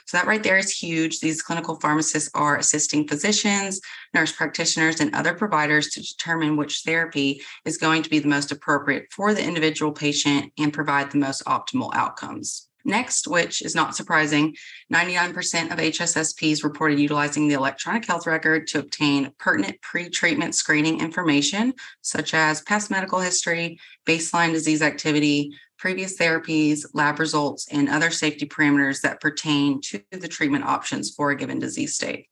So 0.06 0.16
that 0.16 0.26
right 0.26 0.42
there 0.42 0.58
is 0.58 0.70
huge. 0.70 1.20
These 1.20 1.42
clinical 1.42 1.78
pharmacists 1.80 2.30
are 2.34 2.56
assisting 2.56 3.08
physicians, 3.08 3.80
nurse 4.12 4.32
practitioners, 4.32 5.00
and 5.00 5.14
other 5.14 5.34
providers 5.34 5.88
to 5.90 6.02
determine 6.02 6.56
which 6.56 6.82
therapy 6.84 7.42
is 7.64 7.78
going 7.78 8.02
to 8.02 8.10
be 8.10 8.18
the 8.18 8.28
most 8.28 8.52
appropriate 8.52 9.06
for 9.10 9.34
the 9.34 9.44
individual 9.44 9.92
patient 9.92 10.52
and 10.58 10.72
provide 10.72 11.10
the 11.10 11.18
most 11.18 11.44
optimal 11.44 11.94
outcomes. 11.94 12.68
Next, 12.84 13.26
which 13.26 13.62
is 13.62 13.74
not 13.74 13.96
surprising, 13.96 14.54
99% 14.92 15.72
of 15.72 15.78
HSSPs 15.78 16.62
reported 16.62 16.98
utilizing 16.98 17.48
the 17.48 17.54
electronic 17.54 18.04
health 18.04 18.26
record 18.26 18.66
to 18.68 18.80
obtain 18.80 19.32
pertinent 19.38 19.80
pre 19.80 20.10
treatment 20.10 20.54
screening 20.54 21.00
information, 21.00 21.72
such 22.02 22.34
as 22.34 22.60
past 22.60 22.90
medical 22.90 23.20
history, 23.20 23.78
baseline 24.06 24.52
disease 24.52 24.82
activity, 24.82 25.50
previous 25.84 26.16
therapies, 26.16 26.86
lab 26.94 27.18
results, 27.18 27.68
and 27.70 27.90
other 27.90 28.10
safety 28.10 28.46
parameters 28.46 29.02
that 29.02 29.20
pertain 29.20 29.82
to 29.82 30.00
the 30.12 30.26
treatment 30.26 30.64
options 30.64 31.10
for 31.10 31.30
a 31.30 31.36
given 31.36 31.58
disease 31.58 31.94
state. 31.94 32.26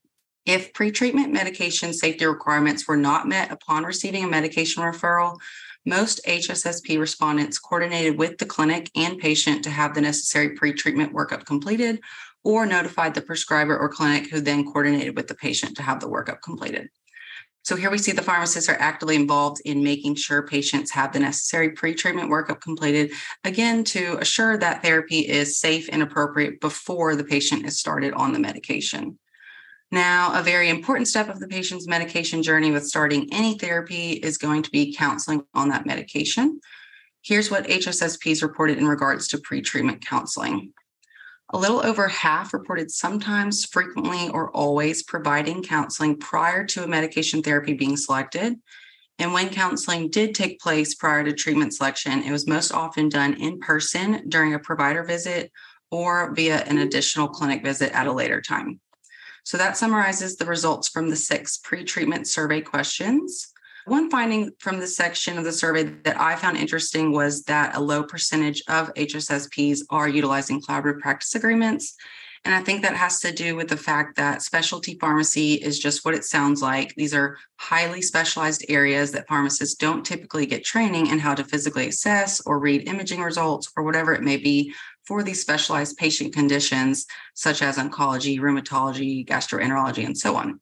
If 0.47 0.73
pretreatment 0.73 1.29
medication 1.29 1.93
safety 1.93 2.25
requirements 2.25 2.87
were 2.87 2.97
not 2.97 3.27
met 3.27 3.51
upon 3.51 3.83
receiving 3.83 4.23
a 4.23 4.27
medication 4.27 4.81
referral, 4.81 5.37
most 5.85 6.19
HSSP 6.25 6.99
respondents 6.99 7.59
coordinated 7.59 8.17
with 8.17 8.39
the 8.39 8.47
clinic 8.47 8.89
and 8.95 9.19
patient 9.19 9.63
to 9.65 9.69
have 9.69 9.93
the 9.93 10.01
necessary 10.01 10.57
pretreatment 10.57 11.11
workup 11.11 11.45
completed 11.45 12.01
or 12.43 12.65
notified 12.65 13.13
the 13.13 13.21
prescriber 13.21 13.77
or 13.77 13.87
clinic 13.87 14.31
who 14.31 14.41
then 14.41 14.65
coordinated 14.65 15.15
with 15.15 15.27
the 15.27 15.35
patient 15.35 15.77
to 15.77 15.83
have 15.83 15.99
the 15.99 16.09
workup 16.09 16.41
completed. 16.41 16.89
So 17.63 17.77
here 17.77 17.89
we 17.89 17.97
see 17.97 18.11
the 18.11 18.21
pharmacists 18.21 18.69
are 18.69 18.77
actively 18.77 19.15
involved 19.15 19.61
in 19.63 19.83
making 19.83 20.15
sure 20.15 20.45
patients 20.45 20.91
have 20.91 21.13
the 21.13 21.19
necessary 21.19 21.69
pre-treatment 21.69 22.29
workup 22.29 22.59
completed, 22.59 23.11
again, 23.45 23.85
to 23.85 24.17
assure 24.19 24.57
that 24.57 24.83
therapy 24.83 25.19
is 25.19 25.59
safe 25.59 25.87
and 25.89 26.03
appropriate 26.03 26.59
before 26.59 27.15
the 27.15 27.23
patient 27.23 27.65
is 27.65 27.79
started 27.79 28.13
on 28.13 28.33
the 28.33 28.39
medication. 28.39 29.17
Now, 29.91 30.37
a 30.37 30.43
very 30.43 30.69
important 30.69 31.07
step 31.07 31.29
of 31.29 31.39
the 31.39 31.47
patient's 31.47 31.87
medication 31.87 32.43
journey 32.43 32.71
with 32.71 32.85
starting 32.85 33.29
any 33.31 33.57
therapy 33.57 34.11
is 34.11 34.37
going 34.37 34.63
to 34.63 34.71
be 34.71 34.93
counseling 34.93 35.43
on 35.53 35.69
that 35.69 35.85
medication. 35.85 36.59
Here's 37.21 37.49
what 37.49 37.67
HSSPs 37.67 38.41
reported 38.41 38.77
in 38.77 38.87
regards 38.87 39.29
to 39.29 39.37
pre-treatment 39.37 40.05
counseling. 40.05 40.73
A 41.53 41.57
little 41.57 41.85
over 41.85 42.07
half 42.07 42.51
reported 42.51 42.89
sometimes, 42.89 43.63
frequently, 43.63 44.27
or 44.29 44.49
always 44.51 45.03
providing 45.03 45.61
counseling 45.61 46.17
prior 46.17 46.65
to 46.65 46.83
a 46.83 46.87
medication 46.87 47.43
therapy 47.43 47.73
being 47.73 47.95
selected. 47.95 48.55
And 49.19 49.33
when 49.33 49.49
counseling 49.49 50.09
did 50.09 50.33
take 50.33 50.59
place 50.59 50.95
prior 50.95 51.23
to 51.23 51.31
treatment 51.31 51.75
selection, 51.75 52.23
it 52.23 52.31
was 52.31 52.47
most 52.47 52.71
often 52.71 53.07
done 53.07 53.35
in 53.35 53.59
person 53.59 54.27
during 54.29 54.55
a 54.55 54.59
provider 54.59 55.03
visit 55.03 55.51
or 55.91 56.33
via 56.33 56.63
an 56.63 56.79
additional 56.79 57.27
clinic 57.27 57.63
visit 57.63 57.91
at 57.93 58.07
a 58.07 58.11
later 58.11 58.41
time. 58.41 58.79
So 59.43 59.55
that 59.59 59.77
summarizes 59.77 60.37
the 60.37 60.45
results 60.45 60.87
from 60.89 61.11
the 61.11 61.15
six 61.15 61.59
pre 61.59 61.83
treatment 61.83 62.27
survey 62.27 62.61
questions. 62.61 63.52
One 63.85 64.09
finding 64.09 64.51
from 64.59 64.79
this 64.79 64.95
section 64.95 65.37
of 65.37 65.43
the 65.43 65.51
survey 65.51 65.83
that 65.83 66.19
I 66.19 66.37
found 66.37 66.57
interesting 66.57 67.11
was 67.11 67.43
that 67.43 67.75
a 67.75 67.81
low 67.81 68.03
percentage 68.03 68.63
of 68.69 68.93
HSSPs 68.93 69.81
are 69.89 70.07
utilizing 70.07 70.61
collaborative 70.61 70.99
practice 70.99 71.35
agreements. 71.35 71.95
And 72.45 72.53
I 72.53 72.61
think 72.61 72.81
that 72.81 72.95
has 72.95 73.19
to 73.21 73.31
do 73.31 73.55
with 73.55 73.69
the 73.69 73.77
fact 73.77 74.17
that 74.17 74.41
specialty 74.41 74.97
pharmacy 74.99 75.53
is 75.53 75.79
just 75.79 76.03
what 76.03 76.13
it 76.13 76.25
sounds 76.25 76.61
like. 76.61 76.93
These 76.95 77.13
are 77.13 77.37
highly 77.57 78.01
specialized 78.01 78.65
areas 78.67 79.11
that 79.11 79.27
pharmacists 79.27 79.75
don't 79.75 80.05
typically 80.05 80.45
get 80.45 80.65
training 80.65 81.07
in 81.07 81.19
how 81.19 81.35
to 81.35 81.43
physically 81.45 81.87
assess 81.87 82.41
or 82.45 82.59
read 82.59 82.87
imaging 82.87 83.21
results 83.21 83.71
or 83.77 83.83
whatever 83.83 84.13
it 84.13 84.23
may 84.23 84.37
be 84.37 84.73
for 85.05 85.23
these 85.23 85.41
specialized 85.41 85.97
patient 85.97 86.33
conditions, 86.33 87.05
such 87.33 87.61
as 87.61 87.77
oncology, 87.77 88.39
rheumatology, 88.39 89.25
gastroenterology, 89.25 90.05
and 90.05 90.17
so 90.17 90.35
on. 90.35 90.59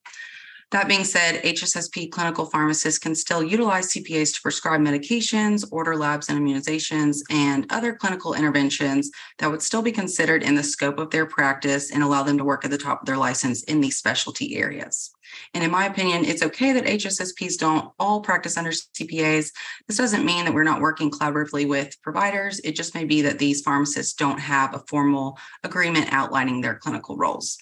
That 0.71 0.87
being 0.87 1.03
said, 1.03 1.43
HSSP 1.43 2.11
clinical 2.11 2.45
pharmacists 2.45 2.97
can 2.97 3.13
still 3.13 3.43
utilize 3.43 3.89
CPAs 3.89 4.33
to 4.35 4.41
prescribe 4.41 4.79
medications, 4.79 5.67
order 5.69 5.97
labs 5.97 6.29
and 6.29 6.39
immunizations, 6.39 7.17
and 7.29 7.65
other 7.69 7.93
clinical 7.93 8.35
interventions 8.35 9.11
that 9.39 9.51
would 9.51 9.61
still 9.61 9.81
be 9.81 9.91
considered 9.91 10.43
in 10.43 10.55
the 10.55 10.63
scope 10.63 10.97
of 10.97 11.09
their 11.09 11.25
practice 11.25 11.91
and 11.91 12.01
allow 12.01 12.23
them 12.23 12.37
to 12.37 12.45
work 12.45 12.63
at 12.63 12.71
the 12.71 12.77
top 12.77 13.01
of 13.01 13.05
their 13.05 13.17
license 13.17 13.63
in 13.63 13.81
these 13.81 13.97
specialty 13.97 14.55
areas. 14.55 15.11
And 15.53 15.61
in 15.61 15.71
my 15.71 15.87
opinion, 15.87 16.23
it's 16.23 16.41
okay 16.41 16.71
that 16.71 16.85
HSSPs 16.85 17.57
don't 17.57 17.91
all 17.99 18.21
practice 18.21 18.55
under 18.55 18.71
CPAs. 18.71 19.51
This 19.87 19.97
doesn't 19.97 20.25
mean 20.25 20.45
that 20.45 20.53
we're 20.53 20.63
not 20.63 20.79
working 20.79 21.11
collaboratively 21.11 21.67
with 21.67 22.01
providers. 22.01 22.61
It 22.63 22.77
just 22.77 22.95
may 22.95 23.03
be 23.03 23.21
that 23.23 23.39
these 23.39 23.61
pharmacists 23.61 24.13
don't 24.13 24.39
have 24.39 24.73
a 24.73 24.83
formal 24.87 25.37
agreement 25.65 26.13
outlining 26.13 26.61
their 26.61 26.75
clinical 26.75 27.17
roles. 27.17 27.57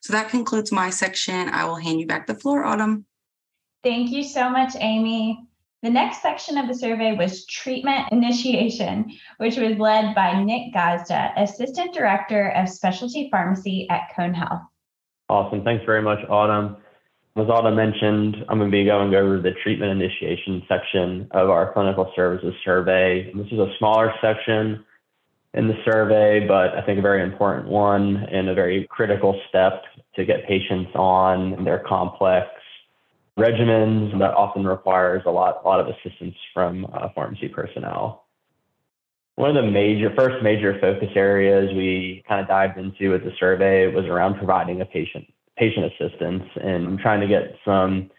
So 0.00 0.12
that 0.12 0.30
concludes 0.30 0.72
my 0.72 0.90
section. 0.90 1.48
I 1.48 1.64
will 1.64 1.76
hand 1.76 2.00
you 2.00 2.06
back 2.06 2.26
the 2.26 2.34
floor, 2.34 2.64
Autumn. 2.64 3.04
Thank 3.82 4.10
you 4.10 4.24
so 4.24 4.50
much, 4.50 4.74
Amy. 4.78 5.46
The 5.82 5.90
next 5.90 6.20
section 6.20 6.58
of 6.58 6.68
the 6.68 6.74
survey 6.74 7.16
was 7.16 7.46
treatment 7.46 8.08
initiation, 8.12 9.10
which 9.38 9.56
was 9.56 9.78
led 9.78 10.14
by 10.14 10.42
Nick 10.42 10.74
Gazda, 10.74 11.32
Assistant 11.36 11.94
Director 11.94 12.50
of 12.50 12.68
Specialty 12.68 13.28
Pharmacy 13.30 13.88
at 13.88 14.10
Cone 14.14 14.34
Health. 14.34 14.60
Awesome. 15.30 15.64
Thanks 15.64 15.84
very 15.86 16.02
much, 16.02 16.18
Autumn. 16.28 16.76
As 17.36 17.48
Autumn 17.48 17.76
mentioned, 17.76 18.36
I'm 18.48 18.58
going 18.58 18.70
to 18.70 18.76
be 18.76 18.84
going 18.84 19.14
over 19.14 19.40
the 19.40 19.52
treatment 19.62 19.92
initiation 19.92 20.62
section 20.68 21.28
of 21.30 21.48
our 21.48 21.72
clinical 21.72 22.12
services 22.14 22.52
survey. 22.64 23.32
This 23.34 23.46
is 23.46 23.58
a 23.58 23.72
smaller 23.78 24.12
section 24.20 24.84
in 25.54 25.66
the 25.66 25.74
survey, 25.84 26.46
but 26.46 26.74
I 26.74 26.82
think 26.82 26.98
a 26.98 27.02
very 27.02 27.22
important 27.22 27.68
one 27.68 28.16
and 28.30 28.48
a 28.48 28.54
very 28.54 28.86
critical 28.88 29.40
step 29.48 29.82
to 30.14 30.24
get 30.24 30.46
patients 30.46 30.90
on 30.94 31.64
their 31.64 31.80
complex 31.80 32.48
regimens 33.38 34.16
that 34.18 34.34
often 34.34 34.66
requires 34.66 35.22
a 35.26 35.30
lot, 35.30 35.62
a 35.64 35.68
lot 35.68 35.80
of 35.80 35.88
assistance 35.88 36.34
from 36.52 36.86
uh, 36.92 37.08
pharmacy 37.14 37.48
personnel. 37.48 38.24
One 39.36 39.56
of 39.56 39.64
the 39.64 39.70
major, 39.70 40.12
first 40.16 40.42
major 40.42 40.78
focus 40.80 41.08
areas 41.14 41.70
we 41.74 42.22
kind 42.28 42.40
of 42.40 42.46
dived 42.46 42.76
into 42.78 43.10
with 43.10 43.24
the 43.24 43.32
survey 43.38 43.86
was 43.92 44.04
around 44.04 44.36
providing 44.36 44.80
a 44.82 44.84
patient 44.84 45.26
patient 45.56 45.92
assistance 45.92 46.42
and 46.56 46.98
trying 46.98 47.20
to 47.20 47.26
get 47.26 47.54
some 47.66 48.10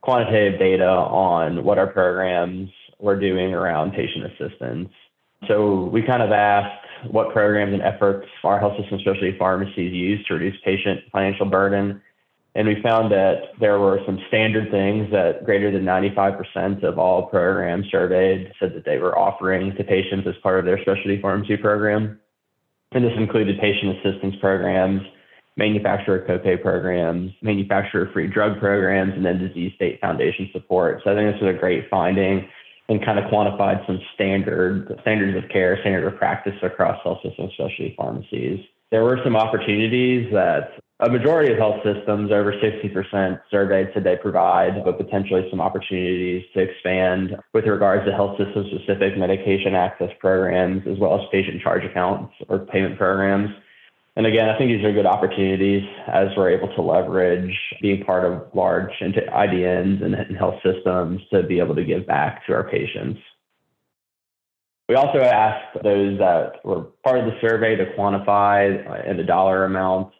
quantitative 0.00 0.58
data 0.58 0.88
on 0.88 1.64
what 1.64 1.78
our 1.78 1.86
programs 1.86 2.68
were 2.98 3.18
doing 3.18 3.54
around 3.54 3.92
patient 3.92 4.24
assistance. 4.26 4.88
So 5.46 5.84
we 5.84 6.02
kind 6.02 6.22
of 6.22 6.32
asked 6.32 6.84
what 7.10 7.32
programs 7.32 7.72
and 7.72 7.82
efforts 7.82 8.26
our 8.42 8.58
health 8.58 8.76
system 8.80 8.98
specialty 9.00 9.36
pharmacies 9.38 9.92
use 9.92 10.26
to 10.26 10.34
reduce 10.34 10.60
patient 10.64 11.00
financial 11.12 11.46
burden. 11.46 12.02
And 12.54 12.66
we 12.66 12.82
found 12.82 13.12
that 13.12 13.52
there 13.60 13.78
were 13.78 14.00
some 14.04 14.18
standard 14.26 14.70
things 14.72 15.10
that 15.12 15.44
greater 15.44 15.70
than 15.70 15.84
95% 15.84 16.82
of 16.82 16.98
all 16.98 17.26
programs 17.26 17.86
surveyed 17.90 18.52
said 18.58 18.74
that 18.74 18.84
they 18.84 18.98
were 18.98 19.16
offering 19.16 19.76
to 19.76 19.84
patients 19.84 20.26
as 20.26 20.34
part 20.42 20.58
of 20.58 20.64
their 20.64 20.80
specialty 20.80 21.20
pharmacy 21.20 21.56
program. 21.56 22.18
And 22.92 23.04
this 23.04 23.12
included 23.16 23.60
patient 23.60 23.98
assistance 23.98 24.34
programs, 24.40 25.02
manufacturer 25.56 26.24
copay 26.28 26.60
programs, 26.60 27.30
manufacturer 27.42 28.10
free 28.12 28.26
drug 28.26 28.58
programs, 28.58 29.12
and 29.14 29.24
then 29.24 29.38
disease 29.38 29.72
state 29.76 30.00
foundation 30.00 30.48
support. 30.52 31.02
So 31.04 31.12
I 31.12 31.14
think 31.14 31.34
this 31.34 31.42
was 31.42 31.54
a 31.54 31.58
great 31.58 31.88
finding 31.90 32.48
and 32.88 33.04
kind 33.04 33.18
of 33.18 33.26
quantified 33.30 33.84
some 33.86 34.00
standard 34.14 34.98
standards 35.02 35.36
of 35.42 35.50
care, 35.50 35.78
standard 35.80 36.06
of 36.10 36.18
practice 36.18 36.54
across 36.62 37.02
health 37.02 37.18
systems, 37.22 37.52
especially 37.52 37.94
pharmacies. 37.96 38.64
There 38.90 39.04
were 39.04 39.20
some 39.22 39.36
opportunities 39.36 40.32
that 40.32 40.80
a 41.00 41.08
majority 41.08 41.52
of 41.52 41.58
health 41.58 41.76
systems, 41.84 42.32
over 42.32 42.52
60% 42.52 43.40
surveyed, 43.50 43.90
said 43.94 44.02
they 44.02 44.16
provide, 44.16 44.82
but 44.84 44.96
potentially 44.96 45.46
some 45.48 45.60
opportunities 45.60 46.44
to 46.54 46.60
expand 46.60 47.36
with 47.54 47.66
regards 47.66 48.04
to 48.06 48.12
health 48.12 48.36
system 48.36 48.66
specific 48.74 49.16
medication 49.16 49.76
access 49.76 50.10
programs, 50.18 50.82
as 50.88 50.98
well 50.98 51.14
as 51.14 51.20
patient 51.30 51.62
charge 51.62 51.84
accounts 51.84 52.34
or 52.48 52.60
payment 52.60 52.98
programs. 52.98 53.50
And 54.18 54.26
again, 54.26 54.48
I 54.48 54.58
think 54.58 54.72
these 54.72 54.84
are 54.84 54.92
good 54.92 55.06
opportunities 55.06 55.84
as 56.12 56.26
we're 56.36 56.50
able 56.50 56.74
to 56.74 56.82
leverage 56.82 57.56
being 57.80 58.02
part 58.02 58.24
of 58.24 58.48
large 58.52 58.90
IDNs 59.00 60.04
and 60.04 60.36
health 60.36 60.56
systems 60.64 61.20
to 61.32 61.44
be 61.44 61.60
able 61.60 61.76
to 61.76 61.84
give 61.84 62.04
back 62.04 62.44
to 62.46 62.52
our 62.52 62.68
patients. 62.68 63.20
We 64.88 64.96
also 64.96 65.20
asked 65.20 65.84
those 65.84 66.18
that 66.18 66.64
were 66.64 66.86
part 67.04 67.20
of 67.20 67.26
the 67.26 67.38
survey 67.40 67.76
to 67.76 67.84
quantify 67.96 69.08
in 69.08 69.16
the 69.16 69.22
dollar 69.22 69.64
amount 69.64 70.12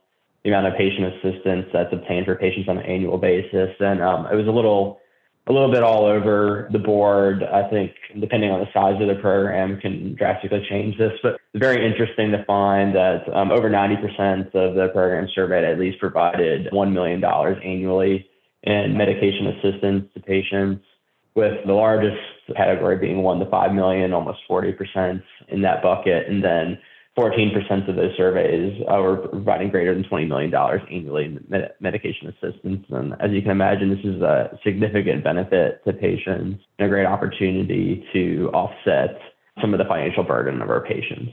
the 0.45 0.50
amount 0.50 0.69
of 0.69 0.78
patient 0.78 1.14
assistance 1.14 1.67
that's 1.73 1.93
obtained 1.93 2.26
for 2.26 2.37
patients 2.37 2.69
on 2.69 2.78
an 2.78 2.87
annual 2.87 3.19
basis. 3.19 3.71
And 3.81 4.00
um, 4.00 4.26
it 4.26 4.37
was 4.37 4.47
a 4.47 4.52
little 4.52 5.00
a 5.49 5.52
little 5.52 5.71
bit 5.71 5.83
all 5.83 6.05
over 6.05 6.69
the 6.73 6.78
board. 6.78 7.43
I 7.43 7.69
think 7.71 7.93
depending 8.21 8.50
on 8.50 8.61
the 8.61 8.69
size 8.73 9.00
of 9.00 9.09
the 9.09 9.21
program 9.21 9.81
can 9.81 10.14
drastically 10.14 10.64
change 10.69 10.99
this, 10.99 11.12
but 11.23 11.35
it's 11.55 11.61
very 11.61 11.85
interesting 11.85 12.31
to 12.33 12.45
find 12.45 12.95
that 12.95 13.23
um, 13.35 13.50
over 13.50 13.71
90% 13.71 14.47
of 14.55 14.75
the 14.75 14.88
program 14.93 15.26
surveyed 15.35 15.64
at 15.64 15.78
least 15.78 15.99
provided 15.99 16.69
$1 16.71 16.93
million 16.93 17.25
annually 17.25 18.28
in 18.64 18.97
medication 18.97 19.47
assistance 19.47 20.05
to 20.14 20.21
patients 20.21 20.85
with 21.35 21.55
the 21.67 21.73
largest 21.73 22.21
category 22.55 22.99
being 22.99 23.23
one 23.23 23.38
to 23.38 23.49
5 23.49 23.73
million, 23.73 24.12
almost 24.12 24.40
40% 24.50 25.23
in 25.49 25.62
that 25.62 25.83
bucket. 25.83 26.28
And 26.28 26.45
then 26.45 26.78
14% 27.18 27.88
of 27.88 27.96
those 27.96 28.16
surveys 28.16 28.80
uh, 28.88 28.94
were 28.96 29.16
providing 29.16 29.70
greater 29.70 29.92
than 29.92 30.04
$20 30.04 30.28
million 30.28 30.54
annually 30.54 31.25
in 31.25 31.44
med- 31.48 31.75
medication 31.80 32.28
assistance. 32.28 32.87
And 32.90 33.14
as 33.20 33.32
you 33.32 33.42
can 33.42 33.50
imagine, 33.50 33.90
this 33.90 34.04
is 34.04 34.22
a 34.22 34.56
significant 34.64 35.25
benefit 35.25 35.84
to 35.84 35.92
patients 35.92 36.62
and 36.78 36.87
a 36.87 36.88
great 36.88 37.06
opportunity 37.06 38.06
to 38.12 38.50
offset 38.54 39.18
some 39.60 39.75
of 39.75 39.78
the 39.78 39.84
financial 39.87 40.22
burden 40.22 40.62
of 40.62 40.70
our 40.70 40.84
patients. 40.84 41.32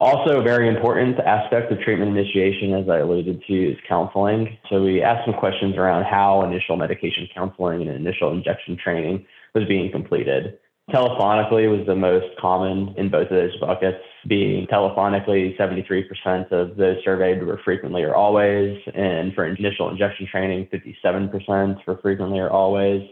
Also, 0.00 0.38
a 0.38 0.42
very 0.42 0.68
important 0.68 1.18
aspect 1.20 1.72
of 1.72 1.80
treatment 1.80 2.16
initiation, 2.16 2.74
as 2.74 2.88
I 2.88 2.98
alluded 2.98 3.42
to, 3.48 3.72
is 3.72 3.78
counseling. 3.88 4.58
So 4.70 4.82
we 4.82 5.02
asked 5.02 5.24
some 5.24 5.34
questions 5.34 5.76
around 5.76 6.04
how 6.04 6.44
initial 6.44 6.76
medication 6.76 7.26
counseling 7.34 7.88
and 7.88 7.90
initial 7.90 8.30
injection 8.30 8.76
training 8.76 9.26
was 9.54 9.64
being 9.64 9.90
completed. 9.90 10.58
Telephonically 10.90 11.68
was 11.70 11.86
the 11.86 11.94
most 11.94 12.26
common 12.40 12.94
in 12.96 13.10
both 13.10 13.24
of 13.24 13.36
those 13.36 13.54
buckets, 13.60 13.98
being 14.26 14.66
telephonically 14.68 15.54
73% 15.58 16.50
of 16.50 16.76
those 16.76 16.96
surveyed 17.04 17.46
were 17.46 17.60
frequently 17.62 18.02
or 18.02 18.14
always, 18.14 18.80
and 18.94 19.34
for 19.34 19.46
initial 19.46 19.90
injection 19.90 20.26
training, 20.30 20.66
57% 20.72 21.86
were 21.86 21.98
frequently 21.98 22.38
or 22.38 22.48
always. 22.48 23.02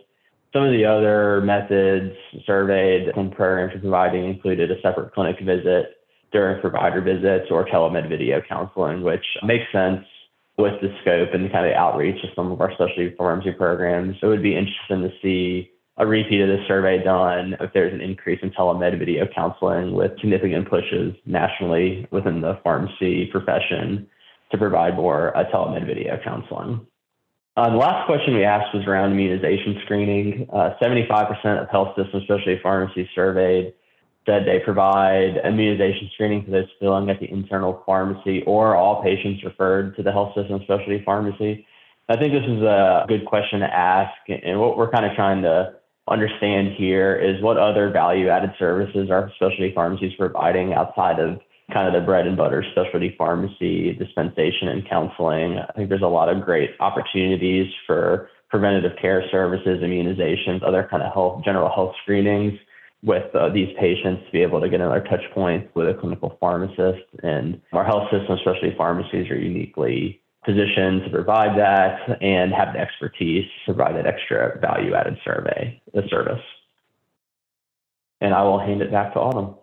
Some 0.54 0.64
of 0.64 0.72
the 0.72 0.86
other 0.86 1.42
methods 1.42 2.14
surveyed 2.46 3.08
and 3.14 3.30
programs 3.30 3.78
providing 3.78 4.24
included 4.24 4.70
a 4.70 4.80
separate 4.80 5.12
clinic 5.12 5.36
visit 5.44 5.98
during 6.32 6.62
provider 6.62 7.02
visits 7.02 7.50
or 7.50 7.66
telemed 7.66 8.08
video 8.08 8.40
counseling, 8.48 9.02
which 9.02 9.24
makes 9.42 9.70
sense 9.70 10.02
with 10.56 10.80
the 10.80 10.88
scope 11.02 11.34
and 11.34 11.44
the 11.44 11.50
kind 11.50 11.66
of 11.66 11.72
outreach 11.74 12.24
of 12.24 12.30
some 12.34 12.50
of 12.50 12.58
our 12.62 12.72
specialty 12.72 13.14
pharmacy 13.18 13.52
programs. 13.52 14.16
It 14.22 14.26
would 14.26 14.42
be 14.42 14.56
interesting 14.56 15.02
to 15.02 15.10
see 15.20 15.70
a 15.98 16.06
repeat 16.06 16.40
of 16.42 16.48
the 16.48 16.62
survey 16.68 17.02
done 17.02 17.56
if 17.60 17.72
there's 17.72 17.92
an 17.92 18.00
increase 18.00 18.38
in 18.42 18.50
telemed 18.50 18.98
video 18.98 19.26
counseling 19.34 19.94
with 19.94 20.12
significant 20.20 20.68
pushes 20.68 21.14
nationally 21.24 22.06
within 22.10 22.40
the 22.42 22.58
pharmacy 22.62 23.26
profession 23.26 24.06
to 24.50 24.58
provide 24.58 24.94
more 24.94 25.36
uh, 25.36 25.44
telemed 25.50 25.86
video 25.86 26.18
counseling. 26.22 26.86
Uh, 27.56 27.70
the 27.70 27.76
last 27.76 28.04
question 28.04 28.34
we 28.34 28.44
asked 28.44 28.74
was 28.74 28.86
around 28.86 29.12
immunization 29.12 29.80
screening. 29.84 30.46
Uh, 30.52 30.74
75% 30.80 31.62
of 31.62 31.70
health 31.70 31.96
systems, 31.96 32.24
specialty 32.24 32.60
pharmacies 32.62 33.08
surveyed 33.14 33.72
said 34.26 34.42
they 34.44 34.58
provide 34.58 35.40
immunization 35.44 36.10
screening 36.12 36.44
for 36.44 36.50
those 36.50 36.68
filling 36.78 37.08
at 37.08 37.18
the 37.20 37.30
internal 37.30 37.82
pharmacy 37.86 38.42
or 38.46 38.76
all 38.76 39.02
patients 39.02 39.42
referred 39.44 39.96
to 39.96 40.02
the 40.02 40.12
health 40.12 40.34
system 40.34 40.60
specialty 40.64 41.02
pharmacy. 41.04 41.64
I 42.08 42.16
think 42.16 42.32
this 42.34 42.44
is 42.44 42.62
a 42.62 43.06
good 43.08 43.24
question 43.24 43.60
to 43.60 43.66
ask, 43.66 44.12
and 44.28 44.60
what 44.60 44.76
we're 44.76 44.90
kind 44.90 45.06
of 45.06 45.14
trying 45.16 45.42
to 45.42 45.74
understand 46.08 46.74
here 46.76 47.16
is 47.16 47.42
what 47.42 47.58
other 47.58 47.90
value 47.90 48.28
added 48.28 48.50
services 48.58 49.10
are 49.10 49.30
specialty 49.36 49.72
pharmacies 49.74 50.12
providing 50.18 50.72
outside 50.72 51.18
of 51.18 51.40
kind 51.72 51.88
of 51.88 52.00
the 52.00 52.04
bread 52.06 52.26
and 52.26 52.36
butter 52.36 52.64
specialty 52.72 53.14
pharmacy 53.18 53.92
dispensation 53.94 54.68
and 54.68 54.88
counseling. 54.88 55.58
I 55.58 55.72
think 55.72 55.88
there's 55.88 56.02
a 56.02 56.06
lot 56.06 56.28
of 56.28 56.44
great 56.44 56.70
opportunities 56.78 57.72
for 57.86 58.30
preventative 58.48 58.92
care 59.00 59.24
services, 59.30 59.82
immunizations, 59.82 60.62
other 60.66 60.86
kind 60.88 61.02
of 61.02 61.12
health, 61.12 61.42
general 61.44 61.68
health 61.74 61.94
screenings 62.02 62.58
with 63.02 63.34
uh, 63.34 63.48
these 63.48 63.68
patients 63.78 64.24
to 64.26 64.32
be 64.32 64.42
able 64.42 64.60
to 64.60 64.68
get 64.68 64.80
another 64.80 65.00
touch 65.00 65.22
point 65.34 65.68
with 65.74 65.88
a 65.88 65.94
clinical 65.94 66.36
pharmacist. 66.40 67.02
And 67.22 67.60
our 67.72 67.84
health 67.84 68.10
system, 68.10 68.38
especially 68.38 68.74
pharmacies, 68.76 69.28
are 69.30 69.38
uniquely 69.38 70.20
positioned 70.46 71.02
to 71.04 71.10
provide 71.10 71.58
that 71.58 72.22
and 72.22 72.52
have 72.52 72.72
the 72.72 72.78
expertise 72.78 73.44
to 73.66 73.74
provide 73.74 73.96
that 73.96 74.06
extra 74.06 74.58
value 74.60 74.94
added 74.94 75.18
survey, 75.24 75.82
the 75.92 76.02
service. 76.08 76.42
And 78.20 78.32
I 78.32 78.42
will 78.44 78.58
hand 78.58 78.80
it 78.80 78.90
back 78.90 79.12
to 79.12 79.20
Autumn. 79.20 79.56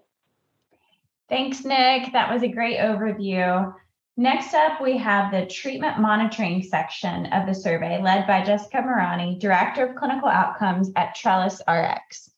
Thanks, 1.29 1.63
Nick. 1.63 2.11
That 2.11 2.31
was 2.31 2.43
a 2.43 2.47
great 2.47 2.77
overview. 2.77 3.73
Next 4.17 4.53
up, 4.53 4.79
we 4.79 4.97
have 4.97 5.31
the 5.31 5.47
treatment 5.47 5.99
monitoring 5.99 6.61
section 6.61 7.25
of 7.27 7.47
the 7.47 7.55
survey 7.55 7.99
led 7.99 8.27
by 8.27 8.43
Jessica 8.43 8.77
Marani, 8.77 9.39
Director 9.39 9.87
of 9.87 9.95
Clinical 9.95 10.27
Outcomes 10.27 10.91
at 10.95 11.15
Trellis 11.15 11.61
RX. 11.67 12.32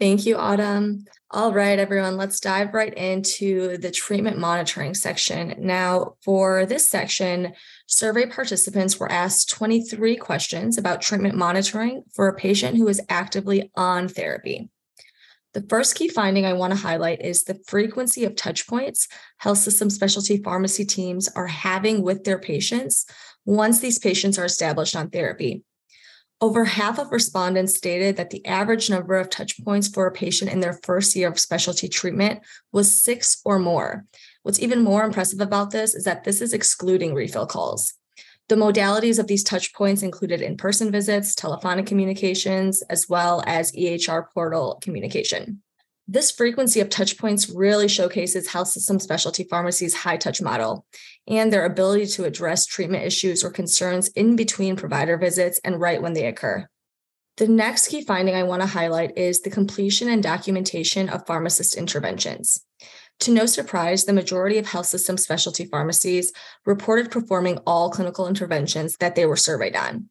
Thank 0.00 0.26
you, 0.26 0.36
Autumn. 0.36 1.06
All 1.32 1.52
right, 1.52 1.76
everyone, 1.76 2.16
let's 2.16 2.38
dive 2.38 2.72
right 2.72 2.94
into 2.94 3.78
the 3.78 3.90
treatment 3.90 4.38
monitoring 4.38 4.94
section. 4.94 5.56
Now, 5.58 6.14
for 6.24 6.64
this 6.66 6.88
section, 6.88 7.52
survey 7.86 8.26
participants 8.26 9.00
were 9.00 9.10
asked 9.10 9.50
23 9.50 10.16
questions 10.16 10.78
about 10.78 11.02
treatment 11.02 11.34
monitoring 11.34 12.04
for 12.14 12.28
a 12.28 12.36
patient 12.36 12.76
who 12.76 12.86
is 12.86 13.02
actively 13.08 13.72
on 13.74 14.06
therapy. 14.06 14.70
The 15.54 15.66
first 15.68 15.96
key 15.96 16.08
finding 16.08 16.46
I 16.46 16.52
want 16.52 16.72
to 16.72 16.78
highlight 16.78 17.20
is 17.20 17.42
the 17.42 17.60
frequency 17.66 18.24
of 18.24 18.36
touch 18.36 18.68
points 18.68 19.08
health 19.38 19.58
system 19.58 19.90
specialty 19.90 20.40
pharmacy 20.40 20.84
teams 20.84 21.28
are 21.34 21.48
having 21.48 22.02
with 22.02 22.22
their 22.22 22.38
patients 22.38 23.04
once 23.44 23.80
these 23.80 23.98
patients 23.98 24.38
are 24.38 24.44
established 24.44 24.94
on 24.94 25.10
therapy. 25.10 25.64
Over 26.40 26.64
half 26.64 27.00
of 27.00 27.10
respondents 27.10 27.76
stated 27.76 28.16
that 28.16 28.30
the 28.30 28.46
average 28.46 28.88
number 28.88 29.16
of 29.16 29.28
touch 29.28 29.62
points 29.64 29.88
for 29.88 30.06
a 30.06 30.12
patient 30.12 30.52
in 30.52 30.60
their 30.60 30.78
first 30.84 31.16
year 31.16 31.28
of 31.28 31.38
specialty 31.38 31.88
treatment 31.88 32.40
was 32.70 33.02
six 33.02 33.40
or 33.44 33.58
more. 33.58 34.04
What's 34.44 34.60
even 34.60 34.82
more 34.82 35.02
impressive 35.02 35.40
about 35.40 35.72
this 35.72 35.96
is 35.96 36.04
that 36.04 36.22
this 36.22 36.40
is 36.40 36.52
excluding 36.52 37.12
refill 37.12 37.46
calls. 37.46 37.94
The 38.48 38.54
modalities 38.54 39.18
of 39.18 39.26
these 39.26 39.42
touch 39.42 39.74
points 39.74 40.02
included 40.02 40.40
in 40.40 40.56
person 40.56 40.92
visits, 40.92 41.34
telephonic 41.34 41.86
communications, 41.86 42.82
as 42.82 43.08
well 43.08 43.42
as 43.44 43.72
EHR 43.72 44.26
portal 44.32 44.78
communication. 44.80 45.62
This 46.10 46.30
frequency 46.30 46.80
of 46.80 46.88
touch 46.88 47.18
points 47.18 47.50
really 47.50 47.88
showcases 47.88 48.48
health 48.48 48.68
system 48.68 48.98
specialty 48.98 49.44
pharmacies' 49.44 49.92
high 49.92 50.16
touch 50.16 50.40
model 50.40 50.86
and 51.28 51.52
their 51.52 51.64
ability 51.64 52.06
to 52.06 52.24
address 52.24 52.66
treatment 52.66 53.04
issues 53.04 53.44
or 53.44 53.50
concerns 53.50 54.08
in 54.08 54.34
between 54.34 54.76
provider 54.76 55.16
visits 55.16 55.60
and 55.62 55.80
right 55.80 56.02
when 56.02 56.14
they 56.14 56.26
occur. 56.26 56.66
The 57.36 57.46
next 57.46 57.88
key 57.88 58.04
finding 58.04 58.34
I 58.34 58.42
want 58.42 58.62
to 58.62 58.66
highlight 58.66 59.16
is 59.16 59.40
the 59.40 59.50
completion 59.50 60.08
and 60.08 60.22
documentation 60.22 61.08
of 61.08 61.26
pharmacist 61.26 61.76
interventions. 61.76 62.64
To 63.20 63.30
no 63.30 63.46
surprise, 63.46 64.04
the 64.04 64.12
majority 64.12 64.58
of 64.58 64.66
health 64.66 64.86
system 64.86 65.16
specialty 65.16 65.64
pharmacies 65.64 66.32
reported 66.66 67.10
performing 67.10 67.58
all 67.58 67.90
clinical 67.90 68.26
interventions 68.26 68.96
that 68.96 69.14
they 69.14 69.26
were 69.26 69.36
surveyed 69.36 69.76
on. 69.76 70.08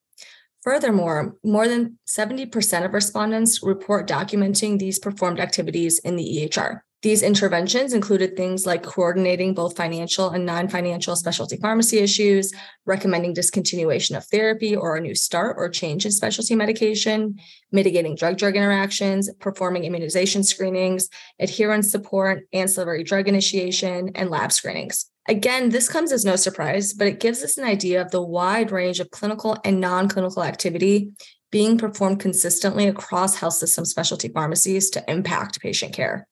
Furthermore, 0.62 1.36
more 1.44 1.68
than 1.68 1.98
70% 2.08 2.86
of 2.86 2.94
respondents 2.94 3.64
report 3.64 4.08
documenting 4.08 4.80
these 4.80 5.00
performed 5.00 5.40
activities 5.40 6.00
in 6.00 6.18
the 6.18 6.24
EHR. 6.24 6.82
These 7.08 7.24
interventions 7.24 7.94
included 7.94 8.36
things 8.36 8.66
like 8.66 8.84
coordinating 8.84 9.54
both 9.54 9.78
financial 9.78 10.32
and 10.32 10.46
non 10.46 10.68
financial 10.68 11.16
specialty 11.16 11.56
pharmacy 11.56 12.00
issues, 12.00 12.54
recommending 12.86 13.34
discontinuation 13.34 14.18
of 14.18 14.26
therapy 14.26 14.76
or 14.76 14.98
a 14.98 15.00
new 15.00 15.16
start 15.16 15.56
or 15.58 15.70
change 15.70 16.06
in 16.06 16.12
specialty 16.12 16.54
medication, 16.54 17.40
mitigating 17.72 18.16
drug 18.16 18.38
drug 18.38 18.58
interactions, 18.58 19.34
performing 19.40 19.86
immunization 19.86 20.44
screenings, 20.44 21.08
adherence 21.40 21.90
support, 21.90 22.44
ancillary 22.52 23.06
drug 23.06 23.30
initiation, 23.30 24.12
and 24.14 24.30
lab 24.30 24.52
screenings. 24.52 25.10
Again, 25.30 25.70
this 25.70 25.88
comes 25.88 26.12
as 26.12 26.26
no 26.26 26.36
surprise, 26.36 26.92
but 26.92 27.08
it 27.08 27.22
gives 27.22 27.42
us 27.42 27.58
an 27.58 27.64
idea 27.64 28.02
of 28.02 28.12
the 28.12 28.22
wide 28.22 28.70
range 28.70 29.00
of 29.00 29.12
clinical 29.12 29.56
and 29.64 29.80
non 29.80 30.10
clinical 30.10 30.44
activity 30.44 31.14
being 31.52 31.78
performed 31.78 32.20
consistently 32.20 32.86
across 32.86 33.38
health 33.38 33.54
system 33.54 33.86
specialty 33.86 34.28
pharmacies 34.28 34.90
to 34.90 35.10
impact 35.10 35.62
patient 35.62 35.94
care. 35.94 36.28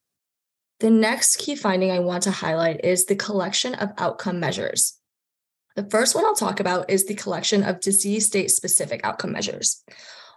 The 0.80 0.90
next 0.90 1.38
key 1.38 1.56
finding 1.56 1.92
I 1.92 2.00
want 2.00 2.24
to 2.24 2.32
highlight 2.32 2.84
is 2.84 3.06
the 3.06 3.16
collection 3.16 3.76
of 3.76 3.92
outcome 3.98 4.40
measures. 4.40 5.00
The 5.76 5.90
first 5.90 6.16
one 6.16 6.26
I'll 6.26 6.36
talk 6.36 6.60
about 6.60 6.90
is 6.90 7.06
the 7.06 7.16
collection 7.16 7.64
of 7.64 7.80
disease 7.80 8.28
state 8.28 8.52
specific 8.52 9.02
outcome 9.04 9.32
measures. 9.32 9.84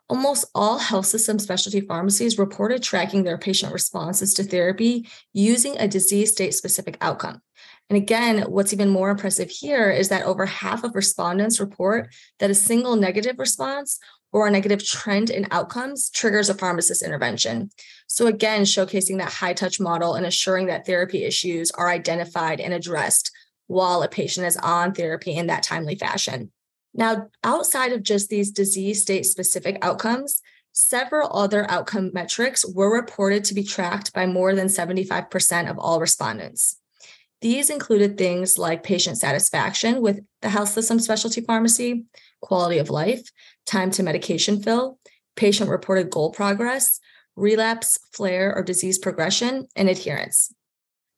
Almost 0.08 0.46
all 0.54 0.78
health 0.78 1.06
system 1.06 1.38
specialty 1.38 1.80
pharmacies 1.80 2.38
reported 2.38 2.82
tracking 2.82 3.24
their 3.24 3.36
patient 3.36 3.72
responses 3.72 4.32
to 4.34 4.44
therapy 4.44 5.08
using 5.32 5.76
a 5.76 5.88
disease 5.88 6.32
state 6.32 6.54
specific 6.54 6.96
outcome. 7.00 7.42
And 7.90 7.96
again, 7.96 8.42
what's 8.42 8.72
even 8.72 8.88
more 8.88 9.10
impressive 9.10 9.50
here 9.50 9.90
is 9.90 10.08
that 10.08 10.24
over 10.24 10.46
half 10.46 10.84
of 10.84 10.94
respondents 10.94 11.60
report 11.60 12.14
that 12.38 12.50
a 12.50 12.54
single 12.54 12.96
negative 12.96 13.38
response 13.38 13.98
or 14.32 14.46
a 14.46 14.50
negative 14.50 14.84
trend 14.84 15.30
in 15.30 15.46
outcomes 15.50 16.10
triggers 16.10 16.50
a 16.50 16.54
pharmacist 16.54 17.02
intervention. 17.02 17.70
So, 18.06 18.26
again, 18.26 18.62
showcasing 18.62 19.18
that 19.18 19.32
high 19.32 19.54
touch 19.54 19.80
model 19.80 20.14
and 20.14 20.26
assuring 20.26 20.66
that 20.66 20.86
therapy 20.86 21.24
issues 21.24 21.70
are 21.72 21.88
identified 21.88 22.60
and 22.60 22.72
addressed 22.72 23.30
while 23.66 24.02
a 24.02 24.08
patient 24.08 24.46
is 24.46 24.56
on 24.56 24.94
therapy 24.94 25.34
in 25.34 25.46
that 25.46 25.62
timely 25.62 25.94
fashion. 25.94 26.50
Now, 26.94 27.28
outside 27.44 27.92
of 27.92 28.02
just 28.02 28.28
these 28.28 28.50
disease 28.50 29.02
state 29.02 29.26
specific 29.26 29.78
outcomes, 29.82 30.40
several 30.72 31.30
other 31.36 31.70
outcome 31.70 32.10
metrics 32.12 32.66
were 32.66 32.92
reported 32.92 33.44
to 33.44 33.54
be 33.54 33.62
tracked 33.62 34.12
by 34.12 34.26
more 34.26 34.54
than 34.54 34.68
75% 34.68 35.70
of 35.70 35.78
all 35.78 36.00
respondents. 36.00 36.78
These 37.40 37.70
included 37.70 38.18
things 38.18 38.58
like 38.58 38.82
patient 38.82 39.18
satisfaction 39.18 40.00
with 40.00 40.20
the 40.42 40.48
health 40.48 40.70
system 40.70 40.98
specialty 40.98 41.40
pharmacy, 41.40 42.06
quality 42.42 42.78
of 42.78 42.90
life, 42.90 43.30
time 43.64 43.90
to 43.92 44.02
medication 44.02 44.60
fill, 44.60 44.98
patient 45.36 45.70
reported 45.70 46.10
goal 46.10 46.32
progress, 46.32 46.98
relapse, 47.36 47.98
flare, 48.12 48.52
or 48.54 48.62
disease 48.62 48.98
progression, 48.98 49.68
and 49.76 49.88
adherence. 49.88 50.52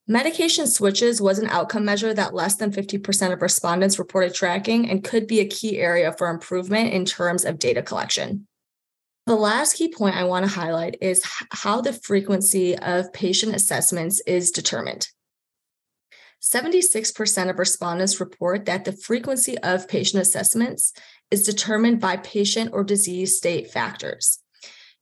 Medication 0.06 0.66
switches 0.66 1.20
was 1.22 1.38
an 1.38 1.48
outcome 1.48 1.84
measure 1.84 2.12
that 2.12 2.34
less 2.34 2.56
than 2.56 2.72
50% 2.72 3.32
of 3.32 3.40
respondents 3.40 3.98
reported 3.98 4.34
tracking 4.34 4.90
and 4.90 5.04
could 5.04 5.26
be 5.26 5.40
a 5.40 5.46
key 5.46 5.78
area 5.78 6.12
for 6.12 6.28
improvement 6.28 6.92
in 6.92 7.04
terms 7.04 7.44
of 7.44 7.58
data 7.58 7.80
collection. 7.80 8.46
The 9.26 9.36
last 9.36 9.76
key 9.76 9.92
point 9.94 10.16
I 10.16 10.24
want 10.24 10.44
to 10.44 10.50
highlight 10.50 10.96
is 11.00 11.22
how 11.52 11.80
the 11.80 11.92
frequency 11.92 12.76
of 12.76 13.12
patient 13.12 13.54
assessments 13.54 14.20
is 14.26 14.50
determined. 14.50 15.08
76% 16.40 17.50
of 17.50 17.58
respondents 17.58 18.18
report 18.18 18.64
that 18.64 18.84
the 18.84 18.92
frequency 18.92 19.58
of 19.58 19.88
patient 19.88 20.22
assessments 20.22 20.92
is 21.30 21.42
determined 21.42 22.00
by 22.00 22.16
patient 22.16 22.70
or 22.72 22.82
disease 22.82 23.36
state 23.36 23.70
factors. 23.70 24.38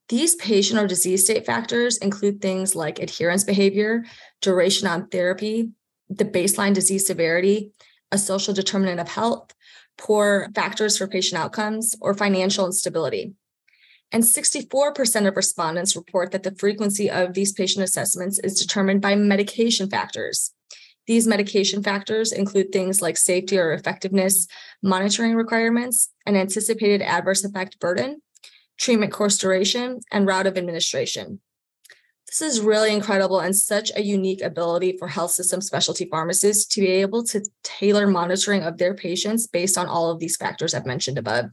These 0.09 0.35
patient 0.37 0.81
or 0.81 0.87
disease 0.87 1.25
state 1.25 1.47
factors 1.47 1.99
include 1.99 2.41
things 2.41 2.75
like 2.75 2.99
adherence 2.99 3.45
behavior, 3.45 4.05
duration 4.41 4.89
on 4.89 5.09
therapy, 5.09 5.71
the 6.09 6.25
baseline 6.25 6.75
disease 6.75 7.07
severity, 7.07 7.71
a 8.11 8.19
social 8.19 8.55
determinant 8.55 9.01
of 9.01 9.09
health, 9.09 9.55
poor 9.99 10.49
factors 10.55 10.97
for 10.97 11.07
patient 11.07 11.41
outcomes, 11.41 11.95
or 12.01 12.15
financial 12.15 12.67
instability. 12.67 13.35
And 14.11 14.23
64% 14.23 15.29
of 15.29 15.37
respondents 15.37 15.95
report 15.95 16.33
that 16.33 16.43
the 16.43 16.55
frequency 16.55 17.11
of 17.11 17.35
these 17.35 17.53
patient 17.53 17.85
assessments 17.85 18.39
is 18.39 18.59
determined 18.59 19.03
by 19.03 19.15
medication 19.15 19.91
factors, 19.91 20.55
these 21.09 21.27
medication 21.27 21.83
factors 21.83 22.33
include 22.33 22.71
things 22.71 23.01
like 23.01 23.17
safety 23.17 23.59
or 23.59 23.73
effectiveness 23.73 24.47
monitoring 24.83 25.35
requirements, 25.35 26.11
an 26.27 26.37
anticipated 26.37 27.01
adverse 27.01 27.45
effect 27.45 27.81
burden, 27.81 28.21
treatment 28.79 29.11
course 29.11 29.39
duration, 29.39 30.01
and 30.13 30.27
route 30.27 30.47
of 30.47 30.59
administration. 30.59 31.41
This 32.27 32.43
is 32.43 32.61
really 32.61 32.93
incredible 32.93 33.41
and 33.41 33.57
such 33.57 33.91
a 33.97 34.03
unique 34.03 34.43
ability 34.43 34.99
for 34.99 35.09
health 35.09 35.31
system 35.31 35.63
specialty 35.63 36.05
pharmacists 36.05 36.67
to 36.75 36.83
be 36.83 36.89
able 36.89 37.25
to 37.25 37.43
tailor 37.65 38.07
monitoring 38.07 38.63
of 38.63 38.77
their 38.77 38.93
patients 38.93 39.47
based 39.47 39.79
on 39.79 39.87
all 39.87 40.11
of 40.11 40.19
these 40.19 40.37
factors 40.37 40.75
I've 40.75 40.85
mentioned 40.85 41.17
above. 41.17 41.47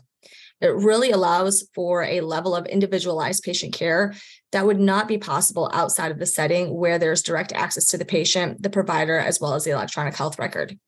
It 0.61 0.73
really 0.73 1.11
allows 1.11 1.67
for 1.75 2.03
a 2.03 2.21
level 2.21 2.55
of 2.55 2.65
individualized 2.65 3.43
patient 3.43 3.73
care 3.73 4.13
that 4.51 4.65
would 4.65 4.79
not 4.79 5.07
be 5.07 5.17
possible 5.17 5.69
outside 5.73 6.11
of 6.11 6.19
the 6.19 6.25
setting 6.25 6.73
where 6.73 6.97
there's 6.97 7.21
direct 7.21 7.51
access 7.51 7.85
to 7.87 7.97
the 7.97 8.05
patient, 8.05 8.63
the 8.63 8.69
provider, 8.69 9.17
as 9.17 9.39
well 9.41 9.53
as 9.53 9.65
the 9.65 9.71
electronic 9.71 10.15
health 10.15 10.39
record. 10.39 10.79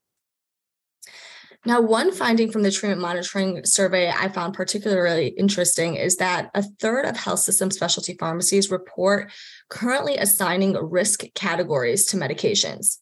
Now, 1.65 1.81
one 1.81 2.13
finding 2.13 2.49
from 2.49 2.63
the 2.63 2.71
treatment 2.71 3.01
monitoring 3.01 3.65
survey 3.65 4.09
I 4.09 4.29
found 4.29 4.53
particularly 4.53 5.27
interesting 5.27 5.95
is 5.95 6.15
that 6.15 6.49
a 6.55 6.63
third 6.63 7.03
of 7.03 7.17
health 7.17 7.39
system 7.39 7.71
specialty 7.71 8.15
pharmacies 8.17 8.71
report 8.71 9.31
currently 9.69 10.15
assigning 10.15 10.77
risk 10.77 11.23
categories 11.35 12.05
to 12.05 12.17
medications. 12.17 12.99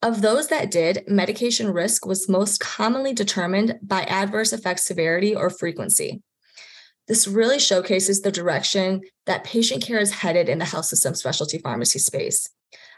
Of 0.00 0.22
those 0.22 0.46
that 0.48 0.70
did, 0.70 1.04
medication 1.08 1.72
risk 1.72 2.06
was 2.06 2.28
most 2.28 2.60
commonly 2.60 3.12
determined 3.12 3.78
by 3.82 4.02
adverse 4.02 4.52
effect 4.52 4.80
severity 4.80 5.34
or 5.34 5.50
frequency. 5.50 6.22
This 7.08 7.26
really 7.26 7.58
showcases 7.58 8.20
the 8.20 8.30
direction 8.30 9.00
that 9.26 9.42
patient 9.42 9.82
care 9.82 9.98
is 9.98 10.12
headed 10.12 10.48
in 10.48 10.58
the 10.58 10.64
health 10.64 10.84
system 10.84 11.14
specialty 11.14 11.58
pharmacy 11.58 11.98
space. 11.98 12.48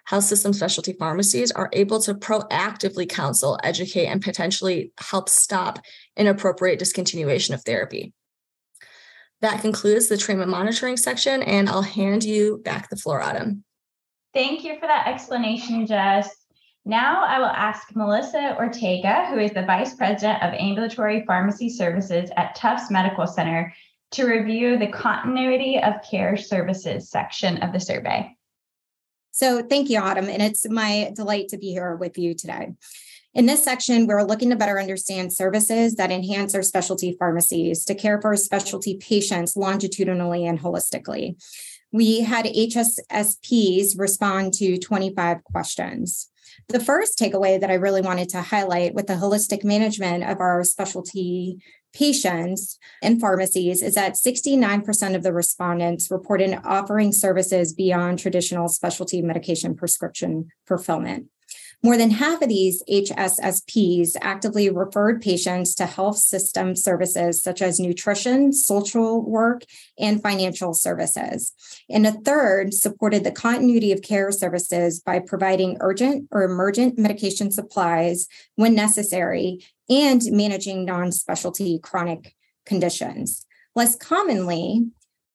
Health 0.04 0.24
system 0.24 0.52
specialty 0.52 0.92
pharmacies 0.92 1.52
are 1.52 1.70
able 1.72 2.00
to 2.00 2.14
proactively 2.14 3.08
counsel, 3.08 3.58
educate, 3.62 4.06
and 4.06 4.20
potentially 4.20 4.92
help 4.98 5.28
stop 5.28 5.78
inappropriate 6.16 6.80
discontinuation 6.80 7.54
of 7.54 7.62
therapy. 7.62 8.12
That 9.40 9.62
concludes 9.62 10.08
the 10.08 10.18
treatment 10.18 10.50
monitoring 10.50 10.96
section, 10.96 11.42
and 11.42 11.68
I'll 11.68 11.82
hand 11.82 12.24
you 12.24 12.60
back 12.62 12.90
the 12.90 12.96
floor, 12.96 13.22
Autumn. 13.22 13.64
Thank 14.34 14.64
you 14.64 14.78
for 14.78 14.86
that 14.86 15.06
explanation, 15.06 15.86
Jess. 15.86 16.39
Now 16.90 17.22
I 17.24 17.38
will 17.38 17.46
ask 17.46 17.94
Melissa 17.94 18.56
Ortega, 18.58 19.26
who 19.26 19.38
is 19.38 19.52
the 19.52 19.62
Vice 19.62 19.94
President 19.94 20.42
of 20.42 20.52
Ambulatory 20.54 21.22
Pharmacy 21.24 21.68
Services 21.68 22.30
at 22.36 22.56
Tufts 22.56 22.90
Medical 22.90 23.28
Center, 23.28 23.72
to 24.10 24.26
review 24.26 24.76
the 24.76 24.88
continuity 24.88 25.78
of 25.78 26.02
care 26.02 26.36
services 26.36 27.08
section 27.08 27.58
of 27.58 27.72
the 27.72 27.78
survey. 27.78 28.36
So, 29.30 29.62
thank 29.62 29.88
you, 29.88 30.00
Autumn, 30.00 30.28
and 30.28 30.42
it's 30.42 30.68
my 30.68 31.12
delight 31.14 31.46
to 31.50 31.58
be 31.58 31.68
here 31.68 31.94
with 31.94 32.18
you 32.18 32.34
today. 32.34 32.72
In 33.34 33.46
this 33.46 33.62
section, 33.62 34.08
we're 34.08 34.24
looking 34.24 34.50
to 34.50 34.56
better 34.56 34.80
understand 34.80 35.32
services 35.32 35.94
that 35.94 36.10
enhance 36.10 36.56
our 36.56 36.62
specialty 36.62 37.14
pharmacies 37.16 37.84
to 37.84 37.94
care 37.94 38.20
for 38.20 38.34
specialty 38.34 38.96
patients 38.96 39.54
longitudinally 39.54 40.44
and 40.44 40.58
holistically. 40.58 41.40
We 41.92 42.22
had 42.22 42.46
HSSPs 42.46 43.96
respond 43.96 44.54
to 44.54 44.76
25 44.76 45.44
questions. 45.44 46.30
The 46.70 46.78
first 46.78 47.18
takeaway 47.18 47.60
that 47.60 47.68
I 47.68 47.74
really 47.74 48.00
wanted 48.00 48.28
to 48.28 48.42
highlight 48.42 48.94
with 48.94 49.08
the 49.08 49.14
holistic 49.14 49.64
management 49.64 50.22
of 50.22 50.38
our 50.38 50.62
specialty 50.62 51.58
patients 51.92 52.78
in 53.02 53.18
pharmacies 53.18 53.82
is 53.82 53.94
that 53.96 54.14
69% 54.14 55.16
of 55.16 55.24
the 55.24 55.32
respondents 55.32 56.12
reported 56.12 56.60
offering 56.62 57.10
services 57.10 57.72
beyond 57.72 58.20
traditional 58.20 58.68
specialty 58.68 59.20
medication 59.20 59.74
prescription 59.74 60.46
fulfillment. 60.64 61.26
More 61.82 61.96
than 61.96 62.10
half 62.10 62.42
of 62.42 62.50
these 62.50 62.82
HSSPs 62.90 64.10
actively 64.20 64.68
referred 64.68 65.22
patients 65.22 65.74
to 65.76 65.86
health 65.86 66.18
system 66.18 66.76
services 66.76 67.42
such 67.42 67.62
as 67.62 67.80
nutrition, 67.80 68.52
social 68.52 69.22
work, 69.22 69.64
and 69.98 70.22
financial 70.22 70.74
services. 70.74 71.52
And 71.88 72.06
a 72.06 72.12
third 72.12 72.74
supported 72.74 73.24
the 73.24 73.32
continuity 73.32 73.92
of 73.92 74.02
care 74.02 74.30
services 74.30 75.00
by 75.00 75.20
providing 75.20 75.78
urgent 75.80 76.28
or 76.30 76.42
emergent 76.42 76.98
medication 76.98 77.50
supplies 77.50 78.26
when 78.56 78.74
necessary 78.74 79.64
and 79.88 80.20
managing 80.30 80.84
non 80.84 81.12
specialty 81.12 81.78
chronic 81.78 82.36
conditions. 82.66 83.46
Less 83.74 83.96
commonly, 83.96 84.86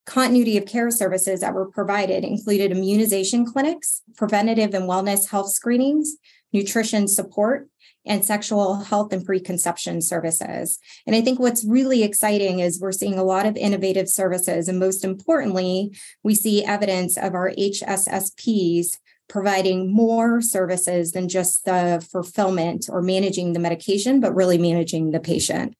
continuity 0.05 0.57
of 0.57 0.65
care 0.65 0.91
services 0.91 1.41
that 1.41 1.53
were 1.53 1.69
provided 1.69 2.23
included 2.23 2.71
immunization 2.71 3.45
clinics, 3.45 4.03
preventative 4.15 4.73
and 4.73 4.89
wellness 4.89 5.29
health 5.29 5.51
screenings, 5.51 6.15
nutrition 6.53 7.07
support, 7.07 7.67
and 8.05 8.23
sexual 8.23 8.75
health 8.75 9.11
and 9.11 9.25
preconception 9.25 10.01
services. 10.01 10.79
And 11.07 11.15
I 11.15 11.21
think 11.21 11.39
what's 11.39 11.65
really 11.65 12.03
exciting 12.03 12.59
is 12.59 12.79
we're 12.79 12.91
seeing 12.91 13.17
a 13.17 13.23
lot 13.23 13.45
of 13.45 13.57
innovative 13.57 14.07
services. 14.09 14.67
And 14.67 14.79
most 14.79 15.03
importantly, 15.03 15.95
we 16.23 16.35
see 16.35 16.63
evidence 16.63 17.17
of 17.17 17.33
our 17.33 17.51
HSSPs 17.51 18.97
providing 19.27 19.91
more 19.91 20.39
services 20.39 21.13
than 21.13 21.27
just 21.27 21.65
the 21.65 22.05
fulfillment 22.11 22.87
or 22.89 23.01
managing 23.01 23.53
the 23.53 23.59
medication, 23.59 24.19
but 24.19 24.35
really 24.35 24.59
managing 24.59 25.11
the 25.11 25.19
patient. 25.19 25.75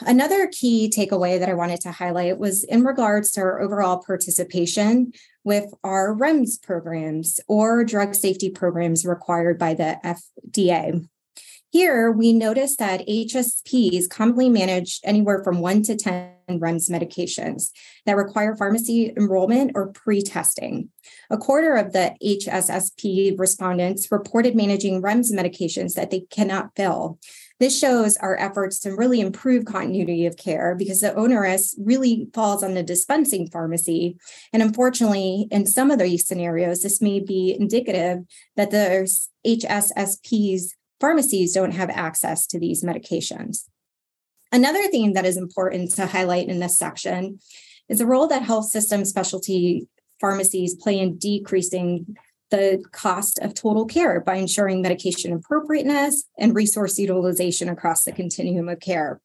Another 0.00 0.48
key 0.48 0.92
takeaway 0.94 1.38
that 1.38 1.48
I 1.48 1.54
wanted 1.54 1.80
to 1.82 1.92
highlight 1.92 2.38
was 2.38 2.64
in 2.64 2.84
regards 2.84 3.32
to 3.32 3.40
our 3.40 3.60
overall 3.60 4.02
participation 4.04 5.12
with 5.44 5.72
our 5.82 6.14
REMS 6.14 6.62
programs 6.62 7.40
or 7.48 7.84
drug 7.84 8.14
safety 8.14 8.50
programs 8.50 9.04
required 9.04 9.58
by 9.58 9.74
the 9.74 9.98
FDA. 10.04 11.08
Here, 11.70 12.10
we 12.10 12.32
noticed 12.32 12.78
that 12.78 13.06
HSPs 13.06 14.08
commonly 14.08 14.48
manage 14.48 15.00
anywhere 15.04 15.44
from 15.44 15.60
one 15.60 15.82
to 15.82 15.96
10 15.96 16.32
REMS 16.48 16.88
medications 16.88 17.70
that 18.06 18.16
require 18.16 18.56
pharmacy 18.56 19.12
enrollment 19.14 19.72
or 19.74 19.88
pre 19.88 20.22
testing. 20.22 20.88
A 21.28 21.36
quarter 21.36 21.74
of 21.74 21.92
the 21.92 22.14
HSSP 22.24 23.38
respondents 23.38 24.10
reported 24.10 24.56
managing 24.56 25.02
REMS 25.02 25.30
medications 25.30 25.92
that 25.94 26.10
they 26.10 26.20
cannot 26.20 26.70
fill. 26.74 27.18
This 27.60 27.76
shows 27.76 28.16
our 28.18 28.38
efforts 28.38 28.78
to 28.80 28.94
really 28.94 29.20
improve 29.20 29.64
continuity 29.64 30.26
of 30.26 30.36
care 30.36 30.76
because 30.76 31.00
the 31.00 31.14
onerous 31.14 31.74
really 31.78 32.28
falls 32.32 32.62
on 32.62 32.74
the 32.74 32.84
dispensing 32.84 33.48
pharmacy. 33.48 34.16
And 34.52 34.62
unfortunately, 34.62 35.48
in 35.50 35.66
some 35.66 35.90
of 35.90 35.98
these 35.98 36.26
scenarios, 36.26 36.82
this 36.82 37.00
may 37.00 37.18
be 37.18 37.56
indicative 37.58 38.20
that 38.56 38.70
the 38.70 39.10
HSSPs 39.44 40.70
pharmacies 41.00 41.52
don't 41.52 41.72
have 41.72 41.90
access 41.90 42.46
to 42.46 42.60
these 42.60 42.84
medications. 42.84 43.64
Another 44.52 44.86
theme 44.88 45.12
that 45.14 45.26
is 45.26 45.36
important 45.36 45.92
to 45.94 46.06
highlight 46.06 46.48
in 46.48 46.60
this 46.60 46.78
section 46.78 47.40
is 47.88 47.98
the 47.98 48.06
role 48.06 48.28
that 48.28 48.42
health 48.42 48.66
system 48.66 49.04
specialty 49.04 49.88
pharmacies 50.20 50.74
play 50.74 50.98
in 50.98 51.18
decreasing 51.18 52.16
the 52.50 52.84
cost 52.92 53.38
of 53.40 53.54
total 53.54 53.86
care 53.86 54.20
by 54.20 54.36
ensuring 54.36 54.82
medication 54.82 55.32
appropriateness 55.32 56.24
and 56.38 56.54
resource 56.54 56.98
utilization 56.98 57.68
across 57.68 58.04
the 58.04 58.12
continuum 58.12 58.68
of 58.68 58.80
care. 58.80 59.20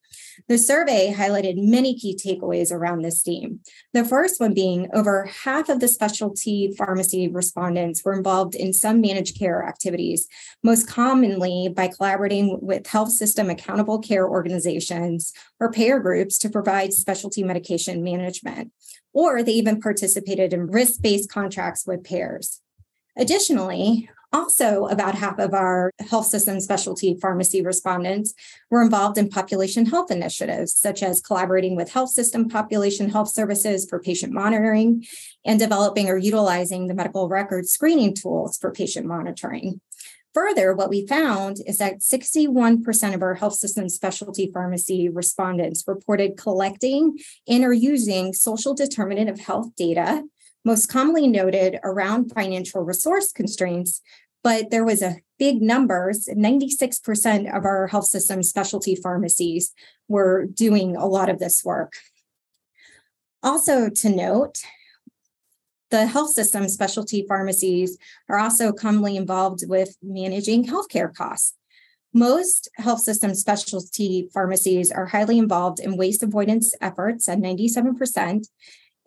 The 0.47 0.57
survey 0.57 1.13
highlighted 1.15 1.55
many 1.57 1.97
key 1.97 2.15
takeaways 2.15 2.71
around 2.71 3.01
this 3.01 3.21
theme. 3.21 3.59
The 3.93 4.05
first 4.05 4.39
one 4.39 4.53
being 4.53 4.89
over 4.93 5.25
half 5.25 5.69
of 5.69 5.79
the 5.79 5.87
specialty 5.87 6.73
pharmacy 6.77 7.27
respondents 7.27 8.03
were 8.03 8.13
involved 8.13 8.55
in 8.55 8.73
some 8.73 9.01
managed 9.01 9.37
care 9.37 9.63
activities, 9.63 10.27
most 10.63 10.87
commonly 10.87 11.69
by 11.73 11.87
collaborating 11.87 12.59
with 12.61 12.87
health 12.87 13.11
system 13.11 13.49
accountable 13.49 13.99
care 13.99 14.27
organizations 14.27 15.33
or 15.59 15.71
payer 15.71 15.99
groups 15.99 16.37
to 16.39 16.49
provide 16.49 16.93
specialty 16.93 17.43
medication 17.43 18.03
management. 18.03 18.71
Or 19.13 19.43
they 19.43 19.53
even 19.53 19.79
participated 19.79 20.53
in 20.53 20.67
risk 20.67 21.01
based 21.01 21.29
contracts 21.29 21.85
with 21.85 22.03
payers. 22.03 22.62
Additionally, 23.17 24.09
also, 24.33 24.87
about 24.87 25.13
half 25.13 25.37
of 25.37 25.53
our 25.53 25.91
health 26.09 26.25
system 26.25 26.59
specialty 26.59 27.15
pharmacy 27.21 27.61
respondents 27.61 28.33
were 28.71 28.81
involved 28.81 29.19
in 29.19 29.29
population 29.29 29.85
health 29.85 30.09
initiatives, 30.09 30.73
such 30.75 31.03
as 31.03 31.21
collaborating 31.21 31.75
with 31.75 31.91
health 31.91 32.09
system 32.09 32.49
population 32.49 33.11
health 33.11 33.29
services 33.29 33.85
for 33.87 33.99
patient 33.99 34.33
monitoring 34.33 35.05
and 35.45 35.59
developing 35.59 36.09
or 36.09 36.17
utilizing 36.17 36.87
the 36.87 36.95
medical 36.95 37.29
record 37.29 37.67
screening 37.67 38.15
tools 38.15 38.57
for 38.57 38.71
patient 38.71 39.05
monitoring. 39.05 39.79
Further, 40.33 40.73
what 40.73 40.89
we 40.89 41.05
found 41.05 41.57
is 41.67 41.77
that 41.77 41.99
61% 41.99 43.13
of 43.13 43.21
our 43.21 43.35
health 43.35 43.53
system 43.53 43.87
specialty 43.87 44.49
pharmacy 44.51 45.09
respondents 45.09 45.83
reported 45.85 46.37
collecting 46.37 47.19
and 47.47 47.63
or 47.63 47.71
using 47.71 48.33
social 48.33 48.73
determinant 48.73 49.29
of 49.29 49.39
health 49.39 49.75
data 49.75 50.23
most 50.63 50.87
commonly 50.87 51.27
noted 51.27 51.79
around 51.83 52.31
financial 52.31 52.81
resource 52.81 53.31
constraints, 53.31 54.01
but 54.43 54.69
there 54.71 54.85
was 54.85 55.01
a 55.01 55.17
big 55.39 55.61
numbers 55.61 56.27
96% 56.27 57.55
of 57.55 57.65
our 57.65 57.87
health 57.87 58.05
system 58.05 58.43
specialty 58.43 58.95
pharmacies 58.95 59.73
were 60.07 60.45
doing 60.45 60.95
a 60.95 61.05
lot 61.05 61.29
of 61.29 61.39
this 61.39 61.63
work. 61.63 61.93
Also 63.41 63.89
to 63.89 64.09
note 64.09 64.61
the 65.93 66.07
health 66.07 66.31
system 66.31 66.67
specialty 66.69 67.25
pharmacies 67.27 67.97
are 68.27 68.39
also 68.39 68.71
commonly 68.71 69.15
involved 69.15 69.63
with 69.67 69.95
managing 70.01 70.65
healthcare 70.65 71.13
costs. 71.13 71.55
Most 72.13 72.69
health 72.77 73.01
system 73.01 73.35
specialty 73.35 74.29
pharmacies 74.33 74.91
are 74.91 75.07
highly 75.07 75.37
involved 75.37 75.79
in 75.79 75.97
waste 75.97 76.23
avoidance 76.23 76.73
efforts 76.81 77.27
at 77.27 77.39
97%, 77.39 78.47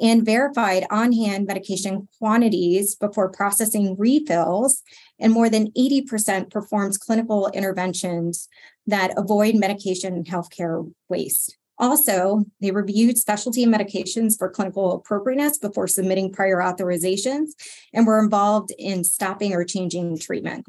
and 0.00 0.24
verified 0.24 0.86
on 0.90 1.12
hand 1.12 1.46
medication 1.46 2.08
quantities 2.18 2.94
before 2.94 3.30
processing 3.30 3.96
refills. 3.98 4.82
And 5.18 5.32
more 5.32 5.48
than 5.48 5.70
80% 5.72 6.50
performs 6.50 6.98
clinical 6.98 7.48
interventions 7.48 8.48
that 8.86 9.14
avoid 9.16 9.54
medication 9.54 10.14
and 10.14 10.26
healthcare 10.26 10.90
waste. 11.08 11.56
Also, 11.78 12.44
they 12.60 12.70
reviewed 12.70 13.18
specialty 13.18 13.66
medications 13.66 14.38
for 14.38 14.48
clinical 14.48 14.92
appropriateness 14.94 15.58
before 15.58 15.86
submitting 15.86 16.32
prior 16.32 16.56
authorizations 16.56 17.50
and 17.92 18.06
were 18.06 18.18
involved 18.18 18.72
in 18.78 19.04
stopping 19.04 19.52
or 19.52 19.64
changing 19.64 20.18
treatment. 20.18 20.66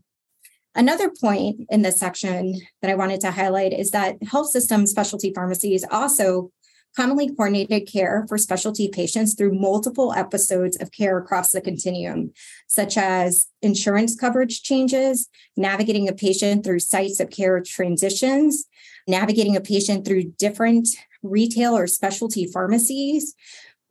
Another 0.76 1.10
point 1.10 1.62
in 1.70 1.82
this 1.82 2.00
section 2.00 2.54
that 2.82 2.92
I 2.92 2.96
wanted 2.96 3.22
to 3.22 3.32
highlight 3.32 3.74
is 3.74 3.92
that 3.92 4.22
health 4.22 4.52
system 4.52 4.86
specialty 4.86 5.34
pharmacies 5.34 5.84
also 5.90 6.52
commonly 6.98 7.28
coordinated 7.28 7.88
care 7.88 8.26
for 8.28 8.40
specialty 8.40 8.88
patients 8.88 9.36
through 9.36 9.54
multiple 9.54 10.12
episodes 10.14 10.76
of 10.82 10.92
care 10.92 11.20
across 11.20 11.52
the 11.52 11.62
continuum, 11.62 12.34
such 12.66 12.98
as 12.98 13.46
insurance 13.62 14.16
coverage 14.16 14.64
changes, 14.64 15.30
navigating 15.56 16.10
a 16.10 16.14
patient 16.14 16.64
through 16.64 16.80
sites 16.80 17.20
of 17.20 17.30
care 17.30 17.62
transitions, 17.62 18.66
navigating 19.08 19.56
a 19.56 19.62
patient 19.62 20.06
through 20.06 20.24
different 20.40 20.88
retail 21.22 21.78
or 21.78 21.86
specialty 21.86 22.48
pharmacies, 22.52 23.36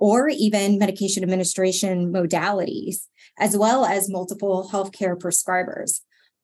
or 0.00 0.28
even 0.28 0.76
medication 0.76 1.22
administration 1.22 2.12
modalities, 2.12 3.06
as 3.38 3.56
well 3.56 3.84
as 3.84 4.10
multiple 4.10 4.68
healthcare 4.72 5.16
prescribers. 5.16 6.00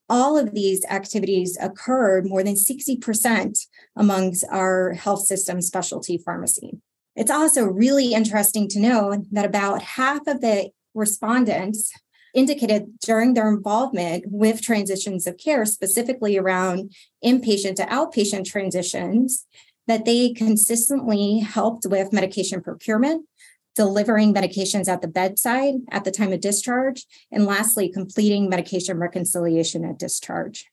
All 0.08 0.38
of 0.38 0.54
these 0.54 0.84
activities 0.84 1.58
occurred 1.60 2.28
more 2.28 2.44
than 2.44 2.54
60% 2.54 3.66
amongst 3.96 4.44
our 4.50 4.92
health 4.92 5.26
system 5.26 5.60
specialty 5.60 6.18
pharmacy. 6.18 6.78
It's 7.14 7.30
also 7.30 7.64
really 7.64 8.14
interesting 8.14 8.68
to 8.68 8.80
know 8.80 9.24
that 9.32 9.44
about 9.44 9.82
half 9.82 10.26
of 10.26 10.40
the 10.40 10.70
respondents 10.94 11.92
indicated 12.34 12.98
during 13.00 13.34
their 13.34 13.48
involvement 13.52 14.24
with 14.26 14.62
transitions 14.62 15.26
of 15.26 15.36
care, 15.36 15.66
specifically 15.66 16.38
around 16.38 16.92
inpatient 17.22 17.76
to 17.76 17.84
outpatient 17.84 18.46
transitions, 18.46 19.46
that 19.86 20.04
they 20.04 20.32
consistently 20.32 21.40
helped 21.40 21.84
with 21.86 22.12
medication 22.12 22.62
procurement, 22.62 23.26
delivering 23.74 24.32
medications 24.32 24.88
at 24.88 25.02
the 25.02 25.08
bedside 25.08 25.74
at 25.90 26.04
the 26.04 26.10
time 26.10 26.32
of 26.32 26.40
discharge, 26.40 27.04
and 27.30 27.44
lastly, 27.44 27.90
completing 27.90 28.48
medication 28.48 28.98
reconciliation 28.98 29.84
at 29.84 29.98
discharge. 29.98 30.66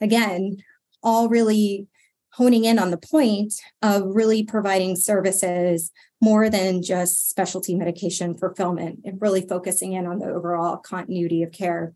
Again, 0.00 0.62
all 1.02 1.28
really 1.28 1.88
honing 2.34 2.64
in 2.64 2.78
on 2.78 2.90
the 2.90 2.96
point 2.96 3.54
of 3.82 4.02
really 4.06 4.42
providing 4.42 4.96
services 4.96 5.90
more 6.20 6.48
than 6.48 6.82
just 6.82 7.28
specialty 7.28 7.74
medication 7.74 8.36
fulfillment 8.36 9.00
and 9.04 9.20
really 9.20 9.46
focusing 9.46 9.92
in 9.92 10.06
on 10.06 10.18
the 10.18 10.26
overall 10.26 10.76
continuity 10.76 11.42
of 11.42 11.52
care. 11.52 11.94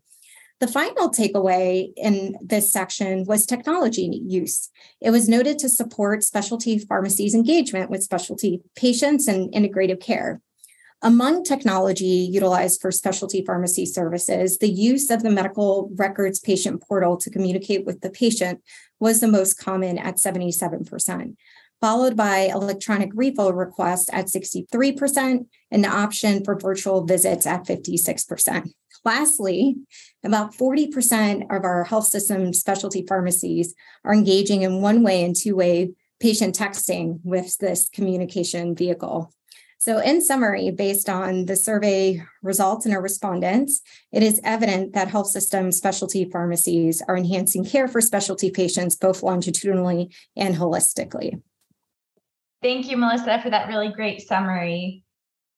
The 0.59 0.67
final 0.67 1.09
takeaway 1.09 1.91
in 1.95 2.35
this 2.41 2.73
section 2.73 3.25
was 3.25 3.45
technology 3.45 4.09
use. 4.25 4.69
It 4.99 5.11
was 5.11 5.29
noted 5.29 5.59
to 5.59 5.69
support 5.69 6.23
specialty 6.23 6.79
pharmacies' 6.79 7.35
engagement 7.35 7.91
with 7.91 8.03
specialty 8.03 8.61
patients 8.75 9.27
and 9.27 9.53
integrative 9.53 10.01
care. 10.01 10.41
Among 11.03 11.43
technology 11.43 12.27
utilized 12.31 12.81
for 12.81 12.91
specialty 12.91 13.45
pharmacy 13.45 13.85
services, 13.85 14.57
the 14.57 14.69
use 14.69 15.11
of 15.11 15.21
the 15.21 15.29
medical 15.29 15.91
records 15.95 16.39
patient 16.39 16.81
portal 16.81 17.17
to 17.17 17.29
communicate 17.29 17.85
with 17.85 18.01
the 18.01 18.09
patient 18.09 18.61
was 18.99 19.19
the 19.19 19.27
most 19.27 19.55
common 19.55 19.97
at 19.97 20.17
77%, 20.17 21.35
followed 21.81 22.15
by 22.15 22.39
electronic 22.39 23.11
refill 23.13 23.53
requests 23.53 24.09
at 24.11 24.25
63% 24.25 25.45
and 25.71 25.83
the 25.83 25.89
option 25.89 26.43
for 26.43 26.57
virtual 26.57 27.05
visits 27.05 27.45
at 27.45 27.65
56%. 27.65 28.71
Lastly, 29.05 29.75
about 30.23 30.53
40% 30.53 31.43
of 31.55 31.63
our 31.63 31.83
health 31.83 32.07
system 32.07 32.51
specialty 32.53 33.05
pharmacies 33.07 33.73
are 34.03 34.13
engaging 34.13 34.63
in 34.63 34.81
one 34.81 35.03
way 35.03 35.23
and 35.23 35.35
two 35.35 35.55
way 35.55 35.91
patient 36.19 36.57
texting 36.57 37.19
with 37.23 37.57
this 37.59 37.89
communication 37.89 38.75
vehicle. 38.75 39.31
So, 39.79 39.99
in 39.99 40.21
summary, 40.21 40.71
based 40.71 41.07
on 41.07 41.45
the 41.45 41.55
survey 41.55 42.23
results 42.41 42.85
and 42.85 42.95
our 42.95 43.01
respondents, 43.01 43.81
it 44.11 44.23
is 44.23 44.41
evident 44.43 44.93
that 44.93 45.07
health 45.07 45.27
system 45.27 45.71
specialty 45.71 46.25
pharmacies 46.25 47.03
are 47.07 47.15
enhancing 47.15 47.63
care 47.63 47.87
for 47.87 48.01
specialty 48.01 48.49
patients 48.49 48.95
both 48.95 49.21
longitudinally 49.21 50.09
and 50.35 50.55
holistically. 50.55 51.41
Thank 52.63 52.89
you, 52.89 52.97
Melissa, 52.97 53.39
for 53.41 53.51
that 53.51 53.67
really 53.67 53.89
great 53.89 54.27
summary. 54.27 55.03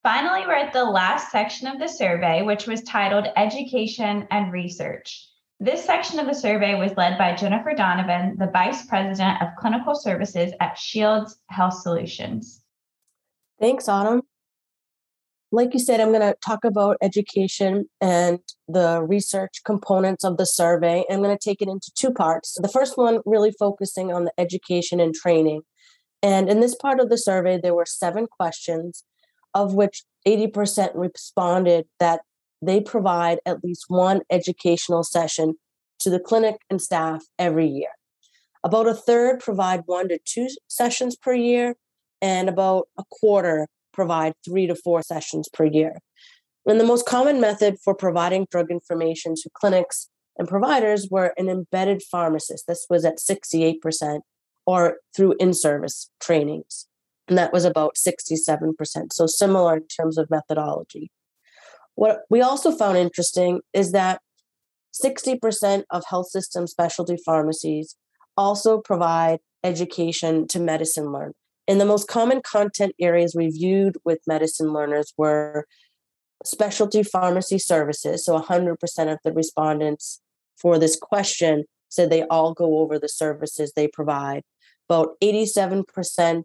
Finally, 0.03 0.45
we're 0.45 0.53
at 0.53 0.73
the 0.73 0.83
last 0.83 1.31
section 1.31 1.67
of 1.67 1.79
the 1.79 1.87
survey, 1.87 2.41
which 2.41 2.67
was 2.67 2.81
titled 2.83 3.27
Education 3.37 4.27
and 4.31 4.51
Research. 4.51 5.27
This 5.61 5.83
section 5.83 6.19
of 6.19 6.25
the 6.25 6.33
survey 6.33 6.75
was 6.75 6.95
led 6.97 7.17
by 7.17 7.35
Jennifer 7.35 7.73
Donovan, 7.73 8.37
the 8.37 8.51
Vice 8.51 8.85
President 8.85 9.41
of 9.41 9.55
Clinical 9.57 9.95
Services 9.95 10.51
at 10.59 10.77
Shields 10.77 11.37
Health 11.49 11.81
Solutions. 11.81 12.63
Thanks, 13.59 13.89
Autumn. 13.89 14.21
Like 15.51 15.73
you 15.73 15.79
said, 15.79 15.99
I'm 15.99 16.09
going 16.09 16.21
to 16.21 16.35
talk 16.45 16.63
about 16.63 16.97
education 17.01 17.89
and 17.99 18.39
the 18.67 19.03
research 19.03 19.61
components 19.65 20.23
of 20.23 20.37
the 20.37 20.45
survey. 20.45 21.03
I'm 21.09 21.21
going 21.21 21.35
to 21.35 21.43
take 21.43 21.61
it 21.61 21.67
into 21.67 21.91
two 21.95 22.11
parts. 22.11 22.57
The 22.61 22.69
first 22.69 22.97
one 22.97 23.19
really 23.25 23.51
focusing 23.51 24.13
on 24.13 24.25
the 24.25 24.31
education 24.37 24.99
and 24.99 25.13
training. 25.13 25.63
And 26.21 26.49
in 26.49 26.61
this 26.61 26.75
part 26.75 26.99
of 26.99 27.09
the 27.09 27.17
survey, 27.17 27.59
there 27.61 27.73
were 27.73 27.85
seven 27.85 28.27
questions, 28.27 29.03
of 29.53 29.73
which 29.73 30.03
80% 30.25 30.91
responded 30.93 31.87
that 31.99 32.21
they 32.61 32.79
provide 32.79 33.39
at 33.45 33.63
least 33.63 33.85
one 33.87 34.21
educational 34.29 35.03
session 35.03 35.55
to 35.99 36.09
the 36.09 36.19
clinic 36.19 36.57
and 36.69 36.81
staff 36.81 37.23
every 37.37 37.67
year. 37.67 37.89
About 38.63 38.87
a 38.87 38.93
third 38.93 39.39
provide 39.39 39.83
one 39.85 40.09
to 40.09 40.19
two 40.23 40.47
sessions 40.67 41.15
per 41.15 41.33
year, 41.33 41.75
and 42.21 42.49
about 42.49 42.87
a 42.97 43.03
quarter 43.09 43.67
provide 43.93 44.33
three 44.45 44.67
to 44.67 44.75
four 44.75 45.01
sessions 45.01 45.49
per 45.51 45.65
year. 45.65 45.97
And 46.65 46.79
the 46.79 46.85
most 46.85 47.05
common 47.05 47.41
method 47.41 47.77
for 47.83 47.95
providing 47.95 48.45
drug 48.51 48.69
information 48.69 49.35
to 49.35 49.49
clinics 49.53 50.09
and 50.37 50.47
providers 50.47 51.07
were 51.11 51.33
an 51.37 51.49
embedded 51.49 52.01
pharmacist. 52.01 52.65
This 52.67 52.85
was 52.89 53.03
at 53.03 53.17
68%, 53.17 54.21
or 54.65 54.97
through 55.15 55.35
in 55.39 55.53
service 55.53 56.09
trainings. 56.21 56.87
And 57.27 57.37
that 57.37 57.51
was 57.51 57.65
about 57.65 57.95
67%. 57.95 58.73
So 59.11 59.27
similar 59.27 59.77
in 59.77 59.87
terms 59.87 60.17
of 60.17 60.29
methodology. 60.29 61.11
What 61.95 62.21
we 62.29 62.41
also 62.41 62.71
found 62.71 62.97
interesting 62.97 63.61
is 63.73 63.91
that 63.91 64.21
60% 65.03 65.83
of 65.89 66.03
health 66.09 66.29
system 66.29 66.67
specialty 66.67 67.17
pharmacies 67.25 67.95
also 68.37 68.79
provide 68.79 69.39
education 69.63 70.47
to 70.47 70.59
medicine 70.59 71.11
learners. 71.11 71.33
And 71.69 71.79
the 71.79 71.85
most 71.85 72.07
common 72.07 72.41
content 72.41 72.95
areas 72.99 73.35
reviewed 73.35 73.95
with 74.03 74.25
medicine 74.25 74.73
learners 74.73 75.13
were 75.17 75.67
specialty 76.43 77.03
pharmacy 77.03 77.59
services. 77.59 78.25
So 78.25 78.39
100% 78.39 78.73
of 79.13 79.19
the 79.23 79.31
respondents 79.31 80.19
for 80.57 80.79
this 80.79 80.95
question 80.95 81.65
said 81.87 82.09
they 82.09 82.23
all 82.23 82.55
go 82.55 82.79
over 82.79 82.97
the 82.97 83.07
services 83.07 83.73
they 83.75 83.87
provide. 83.87 84.41
About 84.89 85.09
87% 85.21 86.43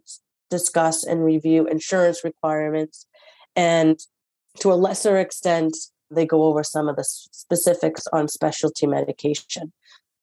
discuss 0.51 1.03
and 1.03 1.25
review 1.25 1.65
insurance 1.65 2.23
requirements. 2.23 3.07
And 3.55 3.97
to 4.59 4.71
a 4.71 4.75
lesser 4.75 5.17
extent, 5.17 5.75
they 6.11 6.27
go 6.27 6.43
over 6.43 6.63
some 6.63 6.87
of 6.87 6.97
the 6.97 7.03
specifics 7.03 8.03
on 8.13 8.27
specialty 8.27 8.85
medication. 8.85 9.73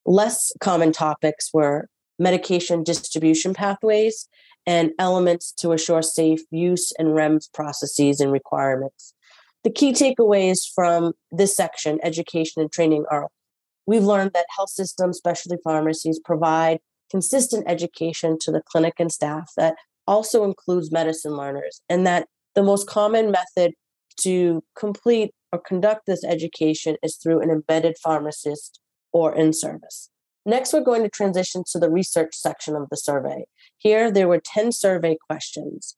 Less 0.05 0.53
common 0.61 0.93
topics 0.93 1.49
were 1.53 1.89
medication 2.17 2.83
distribution 2.83 3.53
pathways 3.53 4.29
and 4.65 4.91
elements 4.99 5.51
to 5.51 5.73
assure 5.73 6.01
safe 6.01 6.41
use 6.51 6.91
and 6.97 7.09
REMS 7.09 7.51
processes 7.53 8.19
and 8.19 8.31
requirements. 8.31 9.13
The 9.63 9.71
key 9.71 9.93
takeaways 9.93 10.59
from 10.73 11.13
this 11.31 11.55
section, 11.55 11.99
education 12.03 12.61
and 12.61 12.71
training, 12.71 13.05
are 13.09 13.27
we've 13.85 14.03
learned 14.03 14.31
that 14.33 14.45
health 14.55 14.69
systems, 14.69 15.17
specialty 15.17 15.61
pharmacies 15.63 16.19
provide 16.19 16.79
consistent 17.09 17.65
education 17.67 18.37
to 18.39 18.51
the 18.51 18.61
clinic 18.61 18.95
and 18.99 19.11
staff 19.11 19.51
that 19.55 19.75
also 20.07 20.43
includes 20.43 20.91
medicine 20.91 21.37
learners, 21.37 21.81
and 21.89 22.05
that 22.05 22.27
the 22.55 22.63
most 22.63 22.87
common 22.87 23.31
method 23.31 23.73
to 24.17 24.63
complete 24.77 25.31
or 25.51 25.59
conduct 25.59 26.05
this 26.07 26.23
education 26.23 26.97
is 27.03 27.15
through 27.15 27.39
an 27.41 27.49
embedded 27.49 27.95
pharmacist 28.03 28.79
or 29.11 29.33
in 29.33 29.53
service. 29.53 30.09
Next, 30.45 30.73
we're 30.73 30.81
going 30.81 31.03
to 31.03 31.09
transition 31.09 31.63
to 31.71 31.79
the 31.79 31.89
research 31.89 32.35
section 32.35 32.75
of 32.75 32.89
the 32.89 32.97
survey. 32.97 33.45
Here, 33.77 34.11
there 34.11 34.27
were 34.27 34.41
10 34.43 34.71
survey 34.71 35.17
questions, 35.29 35.95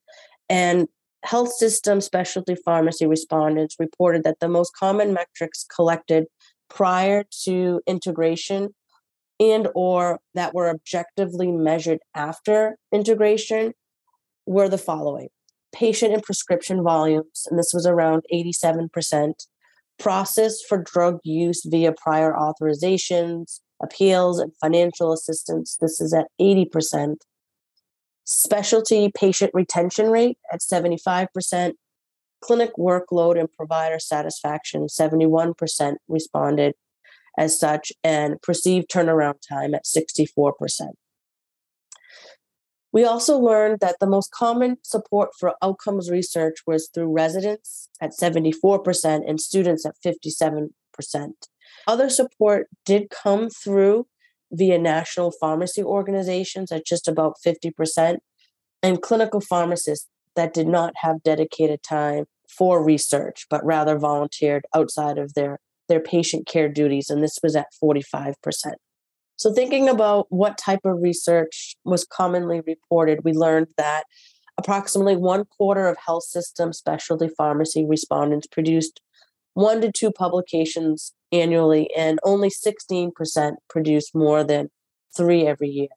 and 0.49 0.87
health 1.23 1.53
system 1.53 2.01
specialty 2.01 2.55
pharmacy 2.55 3.07
respondents 3.07 3.75
reported 3.79 4.23
that 4.23 4.39
the 4.39 4.47
most 4.47 4.71
common 4.77 5.13
metrics 5.13 5.65
collected 5.75 6.25
prior 6.69 7.23
to 7.43 7.81
integration 7.87 8.75
and 9.39 9.67
or 9.75 10.19
that 10.35 10.53
were 10.53 10.69
objectively 10.69 11.51
measured 11.51 11.99
after 12.13 12.77
integration 12.93 13.73
were 14.45 14.69
the 14.69 14.77
following 14.77 15.29
patient 15.75 16.13
and 16.13 16.23
prescription 16.23 16.81
volumes, 16.81 17.45
and 17.49 17.59
this 17.59 17.71
was 17.73 17.85
around 17.85 18.23
87%, 18.33 19.33
process 19.99 20.61
for 20.61 20.77
drug 20.77 21.19
use 21.25 21.63
via 21.65 21.91
prior 21.91 22.33
authorizations, 22.33 23.59
appeals, 23.81 24.39
and 24.39 24.51
financial 24.61 25.11
assistance, 25.11 25.77
this 25.79 25.99
is 25.99 26.13
at 26.13 26.27
80%, 26.39 27.17
specialty 28.23 29.11
patient 29.13 29.51
retention 29.53 30.09
rate 30.09 30.37
at 30.51 30.61
75%, 30.61 31.73
clinic 32.41 32.71
workload 32.77 33.39
and 33.39 33.51
provider 33.51 33.99
satisfaction, 33.99 34.87
71% 34.87 35.95
responded 36.07 36.73
as 37.37 37.59
such, 37.59 37.91
and 38.03 38.41
perceived 38.41 38.89
turnaround 38.89 39.35
time 39.47 39.73
at 39.75 39.83
64%. 39.85 40.53
We 42.95 43.03
also 43.03 43.37
learned 43.37 43.81
that 43.81 43.97
the 43.99 44.07
most 44.07 44.31
common 44.31 44.77
support 44.81 45.31
for 45.37 45.55
outcomes 45.61 46.09
research 46.09 46.59
was 46.65 46.89
through 46.93 47.11
residents 47.11 47.89
at 47.99 48.11
74% 48.11 49.29
and 49.29 49.41
students 49.41 49.85
at 49.85 49.95
57%. 50.05 50.69
Other 51.87 52.09
support 52.09 52.67
did 52.85 53.09
come 53.09 53.49
through 53.49 54.07
via 54.51 54.77
national 54.77 55.31
pharmacy 55.31 55.83
organizations 55.83 56.71
at 56.71 56.85
just 56.85 57.07
about 57.07 57.35
50%, 57.45 58.17
and 58.83 59.01
clinical 59.01 59.41
pharmacists 59.41 60.07
that 60.35 60.53
did 60.53 60.67
not 60.67 60.93
have 60.97 61.23
dedicated 61.23 61.81
time 61.81 62.25
for 62.47 62.83
research, 62.83 63.45
but 63.49 63.65
rather 63.65 63.97
volunteered 63.97 64.65
outside 64.75 65.17
of 65.17 65.33
their, 65.33 65.59
their 65.89 65.99
patient 65.99 66.45
care 66.47 66.69
duties, 66.69 67.09
and 67.09 67.23
this 67.23 67.37
was 67.41 67.55
at 67.55 67.67
45%. 67.83 68.35
So, 69.37 69.53
thinking 69.53 69.89
about 69.89 70.27
what 70.29 70.57
type 70.57 70.79
of 70.85 71.01
research 71.01 71.75
was 71.83 72.05
commonly 72.05 72.61
reported, 72.65 73.23
we 73.23 73.33
learned 73.33 73.67
that 73.77 74.03
approximately 74.57 75.17
one 75.17 75.45
quarter 75.45 75.87
of 75.87 75.97
health 76.05 76.23
system 76.23 76.71
specialty 76.71 77.27
pharmacy 77.37 77.85
respondents 77.85 78.47
produced 78.47 79.01
one 79.55 79.81
to 79.81 79.91
two 79.91 80.11
publications 80.11 81.13
annually, 81.31 81.89
and 81.95 82.19
only 82.23 82.49
16% 82.49 83.11
produced 83.69 84.13
more 84.13 84.43
than 84.43 84.69
three 85.15 85.47
every 85.47 85.69
year. 85.69 85.87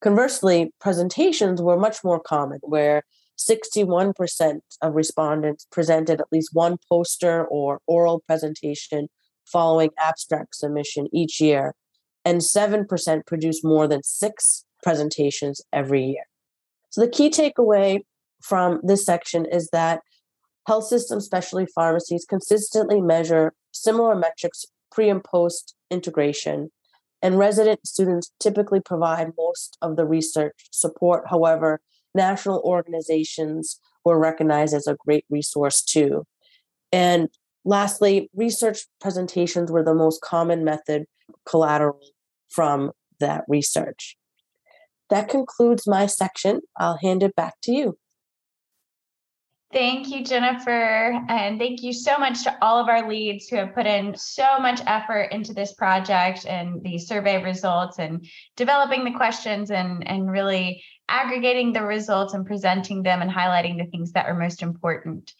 Conversely, 0.00 0.72
presentations 0.80 1.60
were 1.60 1.76
much 1.76 2.02
more 2.02 2.20
common, 2.20 2.60
where 2.62 3.02
61% 3.38 4.60
of 4.82 4.94
respondents 4.94 5.66
presented 5.70 6.20
at 6.20 6.32
least 6.32 6.50
one 6.52 6.78
poster 6.88 7.44
or 7.46 7.80
oral 7.86 8.20
presentation 8.26 9.08
following 9.44 9.90
abstract 9.98 10.54
submission 10.54 11.08
each 11.12 11.40
year, 11.40 11.74
and 12.24 12.40
7% 12.40 13.26
produce 13.26 13.64
more 13.64 13.88
than 13.88 14.02
six 14.04 14.64
presentations 14.82 15.60
every 15.72 16.04
year. 16.04 16.24
So, 16.90 17.00
the 17.00 17.10
key 17.10 17.30
takeaway 17.30 18.00
from 18.40 18.80
this 18.82 19.04
section 19.04 19.44
is 19.44 19.68
that 19.72 20.02
health 20.66 20.86
system 20.86 21.20
specialty 21.20 21.66
pharmacies 21.74 22.24
consistently 22.24 23.00
measure 23.00 23.52
similar 23.72 24.14
metrics 24.14 24.64
pre 24.90 25.08
and 25.08 25.22
post 25.22 25.74
integration, 25.90 26.70
and 27.22 27.38
resident 27.38 27.86
students 27.86 28.32
typically 28.40 28.80
provide 28.80 29.32
most 29.38 29.76
of 29.82 29.96
the 29.96 30.04
research 30.04 30.54
support. 30.70 31.24
However, 31.28 31.80
national 32.14 32.60
organizations 32.60 33.78
were 34.04 34.18
recognized 34.18 34.74
as 34.74 34.86
a 34.86 34.96
great 35.06 35.24
resource 35.30 35.82
too. 35.82 36.24
And 36.92 37.28
lastly, 37.64 38.30
research 38.34 38.80
presentations 39.00 39.70
were 39.70 39.84
the 39.84 39.94
most 39.94 40.20
common 40.22 40.64
method 40.64 41.04
collateral 41.48 42.00
from 42.48 42.92
that 43.20 43.44
research. 43.48 44.16
That 45.10 45.28
concludes 45.28 45.86
my 45.86 46.06
section. 46.06 46.62
I'll 46.78 46.98
hand 46.98 47.22
it 47.22 47.36
back 47.36 47.54
to 47.62 47.72
you. 47.72 47.98
Thank 49.72 50.08
you, 50.08 50.24
Jennifer. 50.24 51.20
And 51.28 51.56
thank 51.56 51.84
you 51.84 51.92
so 51.92 52.18
much 52.18 52.42
to 52.42 52.56
all 52.60 52.80
of 52.80 52.88
our 52.88 53.08
leads 53.08 53.46
who 53.46 53.54
have 53.54 53.72
put 53.72 53.86
in 53.86 54.16
so 54.16 54.58
much 54.58 54.80
effort 54.84 55.28
into 55.30 55.54
this 55.54 55.74
project 55.74 56.44
and 56.44 56.82
the 56.82 56.98
survey 56.98 57.40
results 57.40 58.00
and 58.00 58.26
developing 58.56 59.04
the 59.04 59.12
questions 59.12 59.70
and, 59.70 60.06
and 60.08 60.28
really 60.28 60.82
aggregating 61.08 61.72
the 61.72 61.82
results 61.82 62.34
and 62.34 62.46
presenting 62.46 63.04
them 63.04 63.22
and 63.22 63.30
highlighting 63.30 63.78
the 63.78 63.88
things 63.92 64.10
that 64.12 64.26
are 64.26 64.34
most 64.34 64.60
important. 64.60 65.32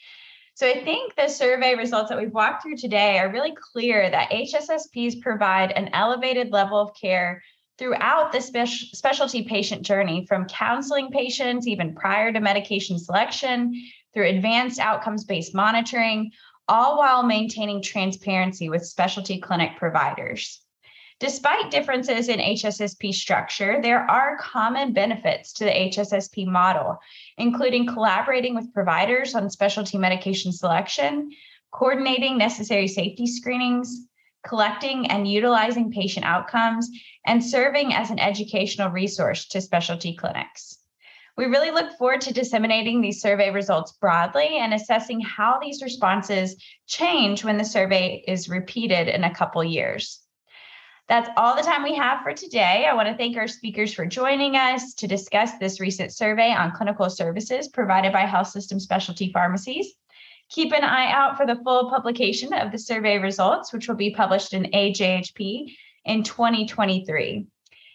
So 0.55 0.69
I 0.69 0.85
think 0.85 1.17
the 1.17 1.27
survey 1.27 1.75
results 1.75 2.11
that 2.11 2.19
we've 2.19 2.33
walked 2.33 2.63
through 2.63 2.77
today 2.77 3.19
are 3.19 3.33
really 3.33 3.55
clear 3.73 4.09
that 4.11 4.31
HSSPs 4.31 5.21
provide 5.23 5.73
an 5.73 5.91
elevated 5.93 6.53
level 6.53 6.79
of 6.79 6.95
care 6.95 7.43
throughout 7.79 8.31
the 8.31 8.41
spe- 8.41 8.95
specialty 8.95 9.43
patient 9.43 9.83
journey 9.83 10.27
from 10.29 10.45
counseling 10.45 11.11
patients 11.11 11.67
even 11.67 11.95
prior 11.95 12.31
to 12.31 12.39
medication 12.39 12.99
selection 12.99 13.73
through 14.13 14.29
advanced 14.29 14.79
outcomes 14.79 15.25
based 15.25 15.55
monitoring, 15.55 16.33
all 16.69 16.99
while 16.99 17.23
maintaining 17.23 17.83
transparency 17.83 18.69
with 18.69 18.87
specialty 18.87 19.41
clinic 19.41 19.77
providers. 19.77 20.61
Despite 21.21 21.71
differences 21.71 22.31
in 22.31 22.39
HSSP 22.41 23.13
structure, 23.13 23.81
there 23.83 24.11
are 24.11 24.39
common 24.39 24.95
benefits 24.95 25.53
to 25.55 25.65
the 25.65 25.71
HSSP 25.71 26.47
model, 26.47 26.99
including 27.37 27.87
collaborating 27.87 28.55
with 28.55 28.73
providers 28.73 29.35
on 29.35 29.51
specialty 29.51 29.99
medication 29.99 30.51
selection, 30.51 31.31
coordinating 31.73 32.39
necessary 32.39 32.89
safety 32.89 33.27
screenings, 33.27 34.07
collecting 34.47 35.11
and 35.11 35.29
utilizing 35.29 35.93
patient 35.93 36.25
outcomes, 36.25 36.89
and 37.27 37.45
serving 37.45 37.93
as 37.93 38.11
an 38.11 38.19
educational 38.19 38.89
resource 38.89 39.47
to 39.49 39.61
specialty 39.61 40.17
clinics. 40.17 40.80
We 41.41 41.47
really 41.47 41.71
look 41.71 41.97
forward 41.97 42.21
to 42.23 42.35
disseminating 42.35 43.01
these 43.01 43.23
survey 43.23 43.49
results 43.49 43.93
broadly 43.93 44.59
and 44.59 44.75
assessing 44.75 45.23
how 45.23 45.59
these 45.59 45.83
responses 45.83 46.63
change 46.87 47.43
when 47.45 47.57
the 47.57 47.65
survey 47.65 48.23
is 48.29 48.51
repeated 48.51 49.09
in 49.09 49.25
a 49.25 49.35
couple 49.35 49.65
years. 49.65 50.21
That's 51.09 51.31
all 51.39 51.57
the 51.57 51.63
time 51.63 51.83
we 51.83 51.95
have 51.95 52.23
for 52.23 52.35
today. 52.35 52.87
I 52.87 52.93
want 52.93 53.09
to 53.09 53.17
thank 53.17 53.39
our 53.39 53.49
speakers 53.49 53.95
for 53.95 54.05
joining 54.05 54.57
us 54.57 54.93
to 54.97 55.09
discuss 55.09 55.53
this 55.57 55.81
recent 55.81 56.13
survey 56.13 56.53
on 56.53 56.73
clinical 56.73 57.09
services 57.09 57.69
provided 57.69 58.13
by 58.13 58.27
health 58.27 58.49
system 58.49 58.79
specialty 58.79 59.33
pharmacies. 59.33 59.95
Keep 60.51 60.75
an 60.75 60.85
eye 60.85 61.11
out 61.11 61.39
for 61.39 61.47
the 61.47 61.63
full 61.65 61.89
publication 61.89 62.53
of 62.53 62.71
the 62.71 62.79
survey 62.79 63.17
results, 63.17 63.73
which 63.73 63.89
will 63.89 63.97
be 63.97 64.11
published 64.11 64.53
in 64.53 64.65
AJHP 64.75 65.75
in 66.05 66.23
2023. 66.23 67.47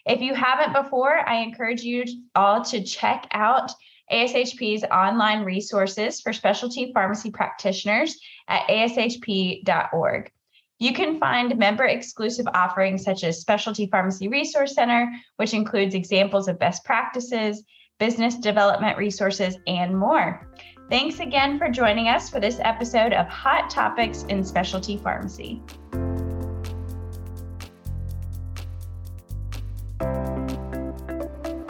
If 0.06 0.20
you 0.20 0.34
haven't 0.34 0.72
before, 0.72 1.28
I 1.28 1.42
encourage 1.42 1.82
you 1.82 2.04
all 2.36 2.64
to 2.66 2.82
check 2.82 3.26
out 3.32 3.72
ASHP's 4.12 4.84
online 4.84 5.44
resources 5.44 6.20
for 6.20 6.32
specialty 6.32 6.92
pharmacy 6.94 7.32
practitioners 7.32 8.16
at 8.46 8.68
ashp.org. 8.68 10.30
You 10.78 10.92
can 10.92 11.18
find 11.18 11.58
member 11.58 11.84
exclusive 11.84 12.46
offerings 12.54 13.02
such 13.02 13.24
as 13.24 13.40
Specialty 13.40 13.88
Pharmacy 13.90 14.28
Resource 14.28 14.74
Center, 14.74 15.10
which 15.36 15.54
includes 15.54 15.94
examples 15.94 16.46
of 16.46 16.58
best 16.58 16.84
practices, 16.84 17.64
business 17.98 18.36
development 18.36 18.98
resources, 18.98 19.56
and 19.66 19.98
more. 19.98 20.52
Thanks 20.88 21.18
again 21.18 21.58
for 21.58 21.68
joining 21.68 22.06
us 22.06 22.30
for 22.30 22.38
this 22.38 22.60
episode 22.60 23.12
of 23.12 23.26
Hot 23.26 23.70
Topics 23.70 24.22
in 24.24 24.44
Specialty 24.44 24.98
Pharmacy. 24.98 25.62